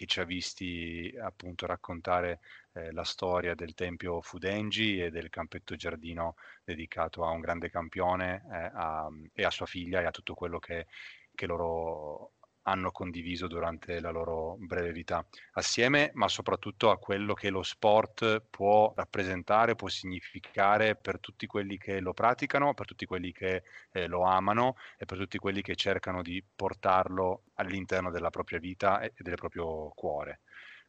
che 0.00 0.06
ci 0.06 0.20
ha 0.20 0.24
visti 0.24 1.14
appunto 1.20 1.66
raccontare 1.66 2.40
eh, 2.72 2.90
la 2.90 3.04
storia 3.04 3.54
del 3.54 3.74
Tempio 3.74 4.22
Fudengi 4.22 4.98
e 4.98 5.10
del 5.10 5.28
campetto 5.28 5.76
giardino 5.76 6.36
dedicato 6.64 7.22
a 7.26 7.28
un 7.28 7.40
grande 7.40 7.68
campione 7.68 8.42
eh, 8.50 8.70
a, 8.72 9.10
e 9.34 9.44
a 9.44 9.50
sua 9.50 9.66
figlia 9.66 10.00
e 10.00 10.06
a 10.06 10.10
tutto 10.10 10.32
quello 10.32 10.58
che, 10.58 10.86
che 11.34 11.44
loro 11.44 12.32
hanno 12.70 12.90
condiviso 12.92 13.46
durante 13.46 14.00
la 14.00 14.10
loro 14.10 14.56
breve 14.58 14.92
vita 14.92 15.24
assieme, 15.52 16.10
ma 16.14 16.28
soprattutto 16.28 16.90
a 16.90 16.98
quello 16.98 17.34
che 17.34 17.50
lo 17.50 17.62
sport 17.62 18.42
può 18.48 18.92
rappresentare, 18.94 19.74
può 19.74 19.88
significare 19.88 20.94
per 20.96 21.18
tutti 21.18 21.46
quelli 21.46 21.76
che 21.78 22.00
lo 22.00 22.14
praticano, 22.14 22.74
per 22.74 22.86
tutti 22.86 23.06
quelli 23.06 23.32
che 23.32 23.62
eh, 23.92 24.06
lo 24.06 24.22
amano 24.22 24.76
e 24.96 25.04
per 25.04 25.18
tutti 25.18 25.38
quelli 25.38 25.62
che 25.62 25.74
cercano 25.74 26.22
di 26.22 26.42
portarlo 26.54 27.44
all'interno 27.54 28.10
della 28.10 28.30
propria 28.30 28.58
vita 28.58 29.00
e 29.00 29.12
del 29.16 29.34
proprio 29.34 29.90
cuore. 29.94 30.40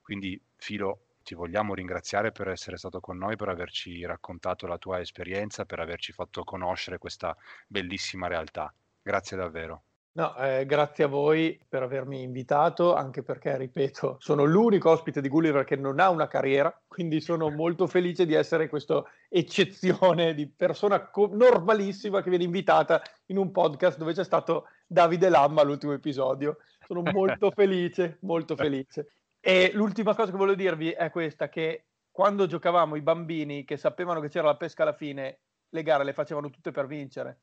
Quindi, 0.02 0.40
Filo, 0.58 1.06
ti 1.24 1.36
vogliamo 1.36 1.74
ringraziare 1.74 2.32
per 2.32 2.48
essere 2.48 2.78
stato 2.78 3.00
con 3.00 3.18
noi, 3.18 3.36
per 3.36 3.50
averci 3.50 4.04
raccontato 4.06 4.68
la 4.68 4.78
tua 4.78 5.00
esperienza, 5.00 5.66
per 5.66 5.80
averci 5.80 6.12
fatto 6.12 6.44
conoscere 6.44 6.98
questa 6.98 7.36
bellissima 7.68 8.28
realtà. 8.28 8.74
Grazie 9.02 9.38
davvero. 9.38 9.91
No, 10.14 10.36
eh, 10.36 10.66
grazie 10.66 11.06
a 11.06 11.08
voi 11.08 11.58
per 11.70 11.84
avermi 11.84 12.22
invitato, 12.22 12.94
anche 12.94 13.24
perché, 13.24 13.56
ripeto, 13.56 14.18
sono 14.20 14.44
l'unico 14.44 14.90
ospite 14.90 15.22
di 15.22 15.30
Gulliver 15.30 15.64
che 15.64 15.78
non 15.78 16.02
ha 16.02 16.10
una 16.10 16.28
carriera, 16.28 16.78
quindi 16.86 17.22
sono 17.22 17.50
molto 17.50 17.88
felice 17.88 18.26
di 18.26 18.34
essere 18.34 18.68
questa 18.68 19.02
eccezione 19.30 20.34
di 20.34 20.50
persona 20.50 21.10
co- 21.10 21.30
normalissima 21.32 22.22
che 22.22 22.30
viene 22.30 22.44
invitata 22.44 23.02
in 23.28 23.38
un 23.38 23.52
podcast 23.52 23.98
dove 23.98 24.12
c'è 24.12 24.26
stato 24.26 24.66
Davide 24.86 25.30
Lamma 25.30 25.62
all'ultimo 25.62 25.94
episodio. 25.94 26.58
Sono 26.86 27.04
molto 27.04 27.50
felice, 27.56 28.18
molto 28.24 28.58
felice. 28.58 29.14
E 29.40 29.72
l'ultima 29.74 30.14
cosa 30.14 30.30
che 30.30 30.38
voglio 30.38 30.56
dirvi 30.56 30.92
è 30.92 31.10
questa, 31.10 31.48
che 31.48 31.86
quando 32.12 32.48
giocavamo 32.48 32.98
i 32.98 33.02
bambini 33.02 33.64
che 33.64 33.78
sapevano 33.78 34.20
che 34.20 34.28
c'era 34.28 34.48
la 34.48 34.58
pesca 34.58 34.84
alla 34.84 34.94
fine, 34.94 35.40
le 35.70 35.84
gare 35.84 36.04
le 36.04 36.12
facevano 36.12 36.50
tutte 36.50 36.72
per 36.72 36.86
vincere 36.86 37.40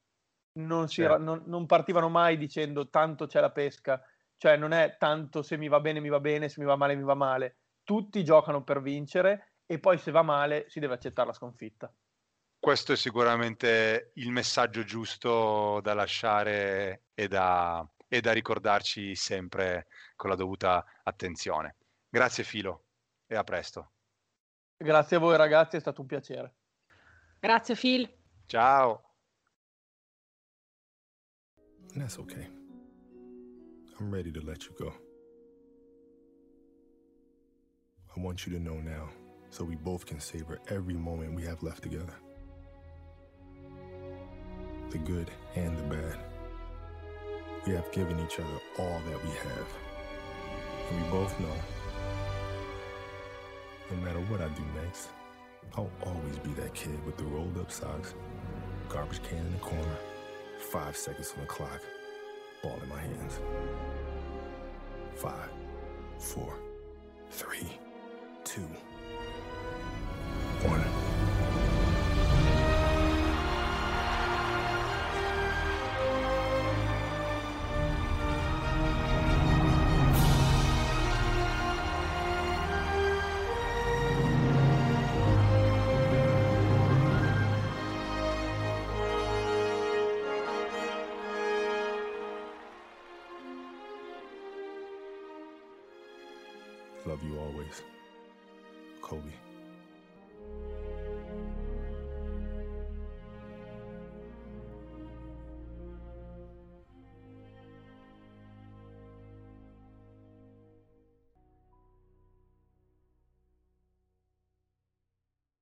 non, 0.52 0.88
certo. 0.88 1.14
era, 1.14 1.22
non, 1.22 1.42
non, 1.46 1.66
partivano 1.66 2.08
mai 2.08 2.36
dicendo 2.36 2.88
tanto 2.88 3.26
c'è 3.26 3.40
la 3.40 3.50
pesca, 3.50 4.02
cioè 4.36 4.56
non 4.56 4.72
è 4.72 4.96
tanto 4.98 5.42
se 5.42 5.56
mi 5.56 5.68
va 5.68 5.80
bene 5.80 6.00
mi 6.00 6.08
va 6.08 6.20
bene, 6.20 6.48
se 6.48 6.60
mi 6.60 6.66
va 6.66 6.76
male 6.76 6.96
mi 6.96 7.02
va 7.02 7.14
male, 7.14 7.56
tutti 7.84 8.24
giocano 8.24 8.62
per 8.64 8.82
vincere 8.82 9.52
e 9.66 9.78
poi 9.78 9.98
se 9.98 10.10
va 10.10 10.22
male 10.22 10.66
si 10.68 10.80
deve 10.80 10.94
accettare 10.94 11.28
la 11.28 11.34
sconfitta. 11.34 11.92
Questo 12.60 12.92
è 12.92 12.96
sicuramente 12.96 14.10
il 14.14 14.30
messaggio 14.30 14.82
giusto 14.82 15.80
da 15.80 15.94
lasciare 15.94 17.04
e 17.14 17.28
da, 17.28 17.86
e 18.08 18.20
da 18.20 18.32
ricordarci 18.32 19.14
sempre 19.14 19.86
con 20.16 20.30
la 20.30 20.36
dovuta 20.36 20.84
attenzione. 21.04 21.76
Grazie 22.08 22.42
Filo 22.42 22.84
e 23.26 23.36
a 23.36 23.44
presto. 23.44 23.92
Grazie 24.76 25.16
a 25.16 25.20
voi 25.20 25.36
ragazzi, 25.36 25.76
è 25.76 25.80
stato 25.80 26.00
un 26.00 26.06
piacere. 26.06 26.54
Grazie 27.40 27.74
Phil. 27.76 28.12
Ciao. 28.46 29.07
And 31.94 32.02
that's 32.02 32.18
okay. 32.18 32.46
I'm 33.98 34.10
ready 34.10 34.30
to 34.32 34.40
let 34.40 34.64
you 34.64 34.72
go. 34.78 34.92
I 38.16 38.20
want 38.20 38.46
you 38.46 38.52
to 38.52 38.62
know 38.62 38.74
now 38.74 39.08
so 39.50 39.64
we 39.64 39.74
both 39.74 40.06
can 40.06 40.20
savor 40.20 40.58
every 40.68 40.94
moment 40.94 41.34
we 41.34 41.44
have 41.44 41.62
left 41.62 41.82
together. 41.82 42.14
The 44.90 44.98
good 44.98 45.30
and 45.54 45.76
the 45.76 45.82
bad. 45.82 46.18
We 47.66 47.72
have 47.72 47.90
given 47.92 48.18
each 48.20 48.38
other 48.38 48.60
all 48.78 49.00
that 49.10 49.24
we 49.24 49.30
have. 49.30 49.66
And 50.90 51.02
we 51.02 51.10
both 51.10 51.38
know 51.40 51.54
no 53.90 53.96
matter 54.04 54.20
what 54.20 54.40
I 54.40 54.48
do 54.48 54.62
next, 54.84 55.08
I'll 55.74 55.90
always 56.02 56.38
be 56.38 56.50
that 56.60 56.74
kid 56.74 57.04
with 57.06 57.16
the 57.16 57.24
rolled 57.24 57.58
up 57.58 57.72
socks, 57.72 58.14
garbage 58.88 59.22
can 59.22 59.38
in 59.38 59.52
the 59.52 59.58
corner 59.58 59.96
Five 60.58 60.96
seconds 60.96 61.32
on 61.34 61.40
the 61.42 61.46
clock. 61.46 61.80
Ball 62.62 62.78
in 62.82 62.88
my 62.88 62.98
hands. 62.98 63.40
Five, 65.14 65.50
four, 66.18 66.58
three, 67.30 67.78
two, 68.44 68.68